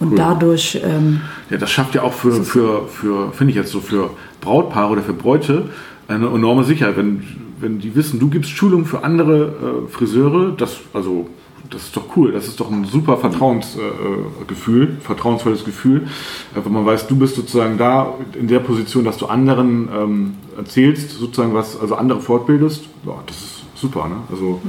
[0.00, 0.16] Und cool.
[0.16, 0.80] dadurch.
[0.84, 4.92] Ähm, ja, das schafft ja auch für, für, für finde ich jetzt so, für Brautpaare
[4.92, 5.70] oder für Bräute
[6.06, 6.96] eine enorme Sicherheit.
[6.96, 7.22] Wenn,
[7.60, 11.28] wenn die wissen, du gibst Schulungen für andere äh, Friseure, das, also
[11.70, 12.32] das ist doch cool.
[12.32, 16.08] Das ist doch ein super Vertrauensgefühl, äh, vertrauensvolles Gefühl,
[16.54, 20.34] äh, wenn man weiß, du bist sozusagen da in der Position, dass du anderen ähm,
[20.56, 22.84] erzählst, sozusagen was, also andere fortbildest.
[23.06, 24.16] Ja, das ist super, ne?
[24.30, 24.60] Also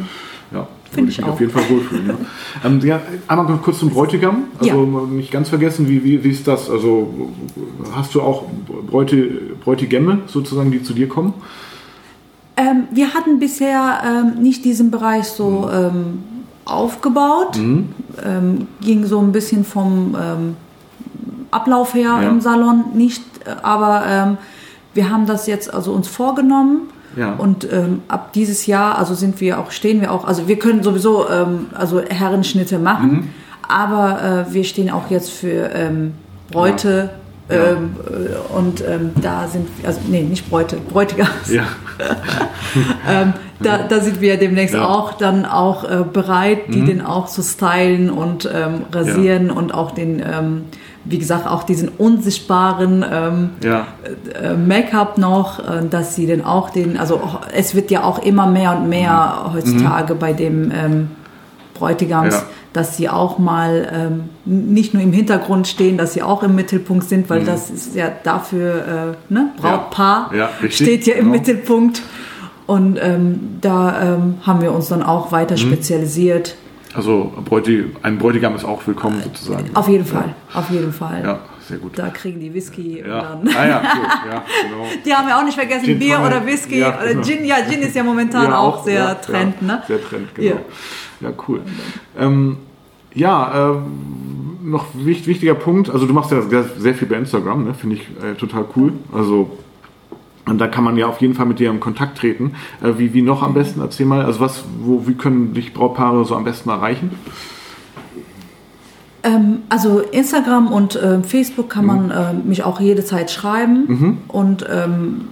[0.52, 2.08] ja, Finde ich, ich mich auf jeden Fall wohlfühlen.
[2.08, 2.16] Ja.
[2.66, 4.46] ähm, ja, einmal kurz zum Bräutigam.
[4.58, 5.16] Also ja.
[5.16, 6.70] nicht ganz vergessen, wie, wie, wie ist das?
[6.70, 7.32] Also
[7.94, 8.46] hast du auch
[8.90, 9.18] Bräute,
[9.64, 11.34] Bräutigämme sozusagen, die zu dir kommen?
[12.60, 16.24] Ähm, wir hatten bisher ähm, nicht diesen Bereich so mhm
[16.70, 17.58] aufgebaut.
[17.58, 17.90] Mhm.
[18.24, 20.56] Ähm, ging so ein bisschen vom ähm,
[21.52, 22.30] Ablauf her ja.
[22.30, 23.24] im Salon nicht,
[23.64, 24.38] aber ähm,
[24.94, 26.90] wir haben das jetzt also uns vorgenommen.
[27.18, 27.34] Ja.
[27.34, 30.84] Und ähm, ab dieses Jahr, also sind wir auch, stehen wir auch, also wir können
[30.84, 33.30] sowieso ähm, also Herrenschnitte machen, mhm.
[33.68, 36.14] aber äh, wir stehen auch jetzt für ähm,
[36.52, 37.10] Bräute,
[37.50, 37.72] ja.
[37.72, 41.52] Ähm, äh, und ähm, da sind, also nee, nicht Bräute, Bräutigams.
[41.52, 41.64] Ja.
[43.10, 44.88] ähm, da, da sind wir demnächst ja.
[44.88, 46.86] auch dann auch äh, bereit, die mhm.
[46.86, 50.66] den auch zu stylen und ähm, rasieren und auch den, ähm,
[51.06, 53.88] wie gesagt, auch diesen unsichtbaren ähm, ja.
[54.42, 57.20] äh, Make-up noch, äh, dass sie den auch den, also
[57.54, 59.54] es wird ja auch immer mehr und mehr mhm.
[59.54, 60.20] heutzutage mhm.
[60.20, 61.08] bei dem ähm,
[61.80, 62.44] Bräutigams, ja.
[62.74, 67.08] dass sie auch mal ähm, nicht nur im Hintergrund stehen, dass sie auch im Mittelpunkt
[67.08, 67.46] sind, weil mhm.
[67.46, 69.52] das ist ja dafür, äh, ne?
[69.58, 70.50] Brautpaar ja.
[70.62, 71.38] Ja, steht ja im genau.
[71.38, 72.02] Mittelpunkt.
[72.68, 75.60] Und ähm, da ähm, haben wir uns dann auch weiter mhm.
[75.60, 76.56] spezialisiert.
[76.94, 77.34] Also
[78.04, 79.76] ein Bräutigam ist auch willkommen sozusagen.
[79.76, 81.24] Auf jeden Fall, auf jeden Fall.
[81.24, 81.98] Ja, sehr gut.
[81.98, 83.34] Da kriegen die Whisky ja.
[83.34, 83.56] und dann.
[83.56, 84.32] Ah ja, cool.
[84.32, 84.86] ja, genau.
[85.06, 86.80] Die haben wir auch nicht vergessen, Gin Bier oder Whisky.
[86.80, 87.22] Ja, genau.
[87.22, 89.84] Gin, ja, Gin ist ja momentan ja, auch, sehr Trend, ne?
[89.88, 90.58] Sehr Trend, genau.
[91.22, 91.62] Ja, cool.
[92.18, 92.58] Ähm,
[93.14, 93.76] ja, äh,
[94.64, 97.74] noch wichtig, wichtiger Punkt, also du machst ja sehr, sehr viel bei Instagram, ne?
[97.74, 98.94] finde ich äh, total cool.
[99.14, 99.58] Also
[100.46, 102.54] und da kann man ja auf jeden Fall mit dir in Kontakt treten.
[102.82, 103.82] Äh, wie, wie noch am besten?
[103.82, 107.12] Erzähl mal, also was, wo, wie können dich Brautpaare so am besten erreichen?
[109.22, 114.18] Ähm, also Instagram und äh, Facebook kann man äh, mich auch jede Zeit schreiben Mhm.
[114.28, 115.28] und ähm,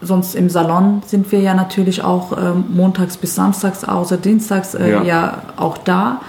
[0.00, 4.90] sonst im Salon sind wir ja natürlich auch ähm, montags bis samstags, außer dienstags äh,
[4.90, 5.02] Ja.
[5.02, 5.42] ja.
[5.56, 6.20] auch da.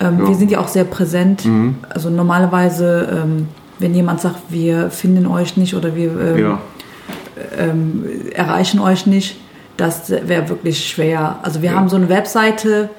[0.00, 0.24] Ähm, Ja.
[0.24, 0.28] Mhm.
[0.28, 1.44] Wir sind ja auch sehr präsent.
[1.88, 3.48] Also normalerweise, ähm,
[3.78, 6.58] wenn jemand sagt, wir finden euch nicht oder wir ähm, Ja,
[7.58, 8.04] ähm,
[8.34, 9.36] erreichen euch nicht.
[9.76, 11.36] Das wäre wirklich schwer.
[11.42, 12.90] Also wir haben so eine Webseite,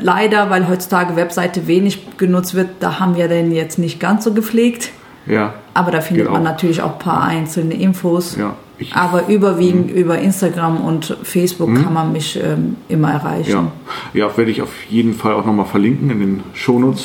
[0.00, 4.32] leider, weil heutzutage Webseite wenig genutzt wird, da haben wir den jetzt nicht ganz so
[4.32, 4.90] gepflegt.
[5.26, 6.44] Ja, Aber da findet man auch.
[6.44, 8.36] natürlich auch ein paar einzelne Infos.
[8.36, 8.54] ja.
[8.78, 13.50] Ich, Aber überwiegend über Instagram und Facebook kann man mich ähm, immer erreichen.
[13.52, 13.72] ja.
[14.12, 17.04] ja, werde ich auf jeden Fall auch nochmal verlinken in den Shownotes.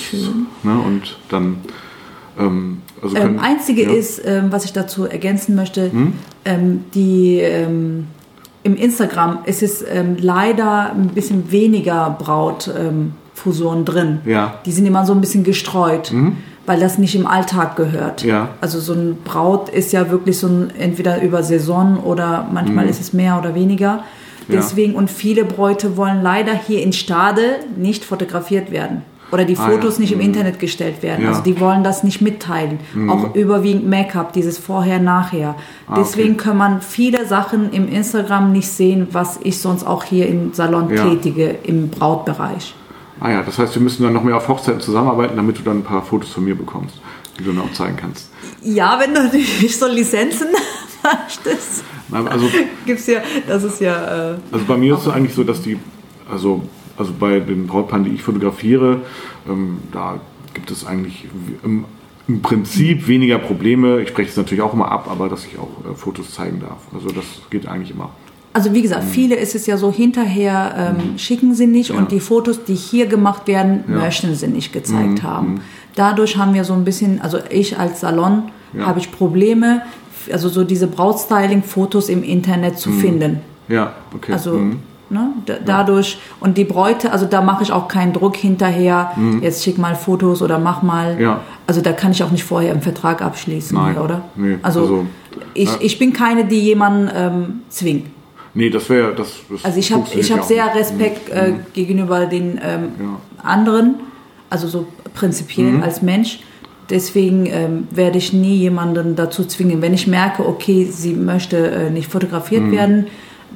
[0.64, 0.72] Ne?
[0.72, 1.58] Und dann,
[2.40, 3.92] ähm, also können, Ähm, einzige ja.
[3.92, 5.92] Ist, ähm, was ich dazu ergänzen möchte,
[6.46, 8.08] ähm, die ähm,
[8.64, 14.20] im Instagram ist es ähm, leider ein bisschen weniger Brautfusoren ähm, Fusoren drin.
[14.26, 14.56] Ja.
[14.66, 16.12] Die sind immer so ein bisschen gestreut,
[16.68, 18.24] weil das nicht im Alltag gehört.
[18.24, 18.50] Ja.
[18.62, 23.02] Also so ein Braut ist ja wirklich so ein, entweder über Saison oder manchmal ist
[23.02, 23.94] es mehr oder weniger.
[24.48, 24.54] Mhm.
[24.54, 24.60] Ja.
[24.62, 27.42] Deswegen und viele Bräute wollen leider hier in Stade
[27.78, 29.02] nicht fotografiert werden.
[29.30, 30.02] Oder die Ah, Fotos ja.
[30.02, 31.22] nicht im Internet gestellt werden.
[31.24, 31.30] Ja.
[31.30, 31.36] Mhm.
[31.36, 32.80] Also die wollen das nicht mitteilen.
[33.10, 35.56] Auch überwiegend Make-up, dieses Vorher-Nachher.
[35.88, 36.44] Ah, Deswegen okay.
[36.44, 40.90] kann man viele Sachen im Instagram nicht sehen, was ich sonst auch hier im Salon
[40.90, 42.74] tätige, im Brautbereich.
[43.20, 45.80] Ah ja, das heißt, wir müssen dann noch mehr auf Hochzeiten zusammenarbeiten, damit du dann
[45.80, 47.02] ein paar Fotos von mir bekommst,
[47.40, 48.30] die du dann auch zeigen kannst.
[48.62, 50.48] Ja, wenn du nicht so Lizenzen
[51.04, 52.50] möchtest, Also,
[52.86, 55.78] gibt's ja, das ist ja, äh, also bei mir ist es eigentlich so, dass die,
[56.30, 56.64] also,
[56.98, 59.02] also bei den Brautpaaren, die ich fotografiere,
[59.48, 60.20] ähm, da
[60.54, 61.26] gibt es eigentlich
[61.64, 61.86] im,
[62.28, 64.02] im Prinzip weniger Probleme.
[64.02, 66.80] Ich spreche es natürlich auch immer ab, aber dass ich auch äh, Fotos zeigen darf.
[66.94, 68.10] Also das geht eigentlich immer.
[68.58, 71.96] Also wie gesagt, viele ist es ja so hinterher ähm, schicken sie nicht Mhm.
[71.96, 72.02] Ja.
[72.02, 73.94] und die Fotos, die hier gemacht werden, Ja.
[73.96, 74.02] Mhm.
[74.02, 75.62] möchten sie nicht gezeigt haben.
[75.96, 78.36] Dadurch haben wir so ein bisschen, also ich als Salon
[78.74, 78.88] Ja.
[78.88, 79.84] habe ich Probleme,
[80.34, 83.42] also so diese Brautstyling-Fotos im Internet zu finden.
[83.68, 84.34] Ja, okay.
[84.34, 84.80] Also Mhm.
[85.12, 89.12] ne, da, dadurch und die Bräute, also da mache ich auch keinen Druck hinterher.
[89.42, 91.14] Jetzt schick mal Fotos oder mach mal.
[91.16, 91.22] Mhm.
[91.22, 91.40] Ja.
[91.68, 93.98] Also da kann ich auch nicht vorher einen Vertrag abschließen, Nein.
[94.00, 94.24] oder?
[94.36, 95.06] Nee, Also, also,
[95.54, 98.08] ich, ich bin keine, die jemanden ähm, zwingt.
[98.58, 99.64] Nee, das wäre das, das.
[99.64, 100.66] Also ich habe ich hab sehr.
[100.76, 102.90] Respekt äh, gegenüber den ähm,
[103.44, 103.96] anderen,
[104.50, 105.84] also so prinzipiell Mhm.
[105.84, 106.40] als Mensch.
[106.90, 109.82] Deswegen ähm, werde ich nie jemanden dazu zwingen.
[109.84, 113.08] Wenn ich merke, okay, sie möchte äh, nicht fotografiert werden,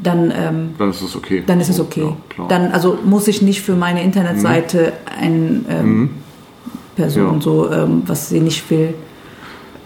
[0.04, 1.41] dann, ähm, Dann ist es okay.
[1.47, 2.14] dann ist es okay.
[2.38, 6.10] Ja, dann also muss ich nicht für meine Internetseite eine ähm,
[6.95, 7.34] Person Mhm.
[7.38, 7.41] Ja.
[7.41, 8.93] so, ähm, was sie nicht will,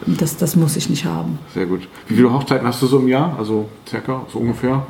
[0.05, 1.39] das, das muss ich nicht haben.
[1.53, 1.87] Sehr gut.
[2.07, 3.35] Wie viele Hochzeiten hast du so im Jahr?
[3.37, 4.85] Also circa, so ungefähr?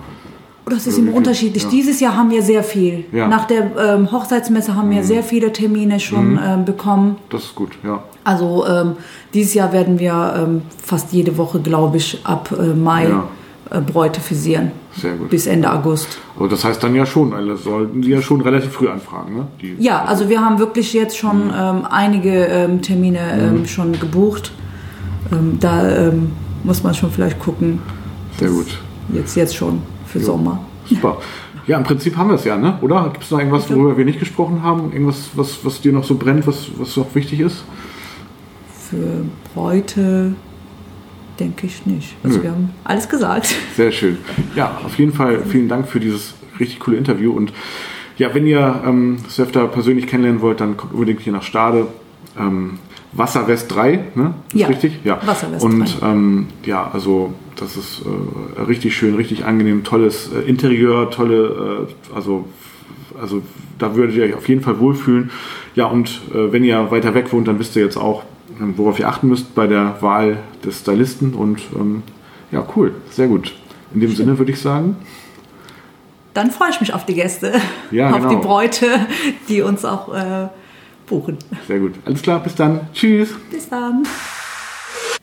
[0.67, 1.61] Das ist immer unterschiedlich.
[1.63, 1.69] Ja.
[1.69, 3.05] Dieses Jahr haben wir sehr viel.
[3.11, 3.25] Ja.
[3.25, 3.29] Mhm.
[3.29, 7.17] Nach der ähm, Hochzeitsmesse haben wir sehr viele Termine schon ähm, bekommen.
[7.29, 8.03] Das ist gut, ja.
[8.23, 8.93] Also ähm,
[9.35, 13.27] dieses Jahr werden wir ähm, fast jede Woche, glaube ich, ab äh, Mai Ja.
[13.69, 14.71] äh, Bräute frisieren.
[14.97, 15.29] Sehr gut.
[15.29, 16.17] Bis Ende August.
[16.35, 19.47] Aber das heißt dann ja schon, also sollten die ja schon relativ früh anfragen, ne?
[19.61, 24.51] Die, Ja, also wir haben wirklich jetzt schon ähm, einige ähm, Termine ähm, schon gebucht.
[25.31, 26.31] Ähm, da ähm,
[26.63, 27.79] muss man schon vielleicht gucken.
[28.37, 28.77] Sehr gut.
[29.13, 30.59] Jetzt, jetzt schon für Sommer.
[30.85, 31.17] Super.
[31.67, 32.77] Ja, im Prinzip haben wir es ja, ne?
[32.81, 33.09] Oder?
[33.11, 34.91] Gibt es noch irgendwas, worüber wir nicht gesprochen haben?
[34.91, 37.63] Irgendwas, was, was dir noch so brennt, was, was noch wichtig ist?
[38.89, 40.35] Für Bräute
[41.39, 42.15] denke ich nicht.
[42.23, 42.43] Also Nö.
[42.43, 43.53] wir haben alles gesagt.
[43.75, 44.17] Sehr schön.
[44.55, 47.31] Ja, auf jeden Fall vielen Dank für dieses richtig coole Interview.
[47.31, 47.51] Und
[48.17, 51.87] ja, wenn ihr ähm, Söfter persönlich kennenlernen wollt, dann kommt unbedingt hier nach Stade.
[52.39, 52.79] Ähm,
[53.15, 54.33] Wasserwest 3, ne?
[54.53, 54.99] Ist Ja, richtig?
[55.03, 55.19] Ja.
[55.25, 58.01] Wasserwest Und ähm, ja, also das ist
[58.57, 62.45] äh, richtig schön, richtig angenehm, tolles äh, Interieur, tolle, äh, also,
[63.19, 63.41] also
[63.79, 65.31] da würdet ihr euch auf jeden Fall wohlfühlen.
[65.75, 68.23] Ja, und äh, wenn ihr weiter weg wohnt, dann wisst ihr jetzt auch,
[68.61, 71.33] ähm, worauf ihr achten müsst bei der Wahl des Stylisten.
[71.33, 72.03] Und ähm,
[72.51, 73.53] ja, cool, sehr gut.
[73.93, 74.97] In dem Sinne würde ich sagen,
[76.33, 77.53] Dann freue ich mich auf die Gäste,
[77.91, 78.29] Ja, auf genau.
[78.29, 78.87] die Bräute,
[79.47, 80.47] die uns auch äh,
[81.05, 81.37] buchen.
[81.67, 81.93] sehr gut.
[82.05, 82.87] Alles klar, bis dann.
[82.93, 83.33] Tschüss.
[83.51, 84.03] Bis dann.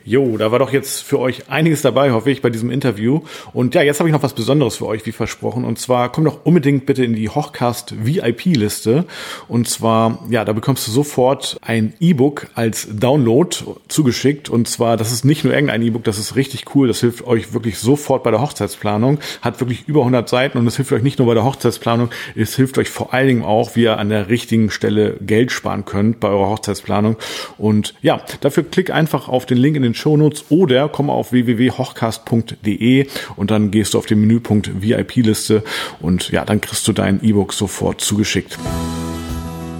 [0.05, 3.21] Jo, da war doch jetzt für euch einiges dabei, hoffe ich, bei diesem Interview.
[3.53, 5.65] Und ja, jetzt habe ich noch was Besonderes für euch, wie versprochen.
[5.65, 9.05] Und zwar kommt doch unbedingt bitte in die Hochcast VIP-Liste.
[9.49, 13.57] Und zwar, ja, da bekommst du sofort ein E-Book als Download
[13.89, 14.49] zugeschickt.
[14.49, 16.89] Und zwar, das ist nicht nur irgendein E-Book, das ist richtig cool.
[16.89, 19.19] Das hilft euch wirklich sofort bei der Hochzeitsplanung.
[19.41, 22.57] Hat wirklich über 100 Seiten und es hilft euch nicht nur bei der Hochzeitsplanung, es
[22.57, 26.21] hilft euch vor allen Dingen auch, wie ihr an der richtigen Stelle Geld sparen könnt
[26.21, 27.17] bei eurer Hochzeitsplanung.
[27.59, 31.33] Und ja, dafür klick einfach auf den Link in den den Shownotes oder komm auf
[31.33, 35.63] www.hochcast.de und dann gehst du auf den Menüpunkt VIP-Liste
[36.01, 38.59] und ja, dann kriegst du dein E-Book sofort zugeschickt.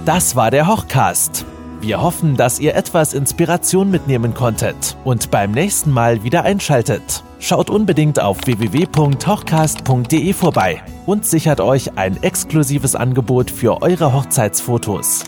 [0.05, 1.45] Das war der Hochcast.
[1.81, 7.23] Wir hoffen, dass ihr etwas Inspiration mitnehmen konntet und beim nächsten Mal wieder einschaltet.
[7.39, 15.25] Schaut unbedingt auf www.hochcast.de vorbei und sichert euch ein exklusives Angebot für eure Hochzeitsfotos.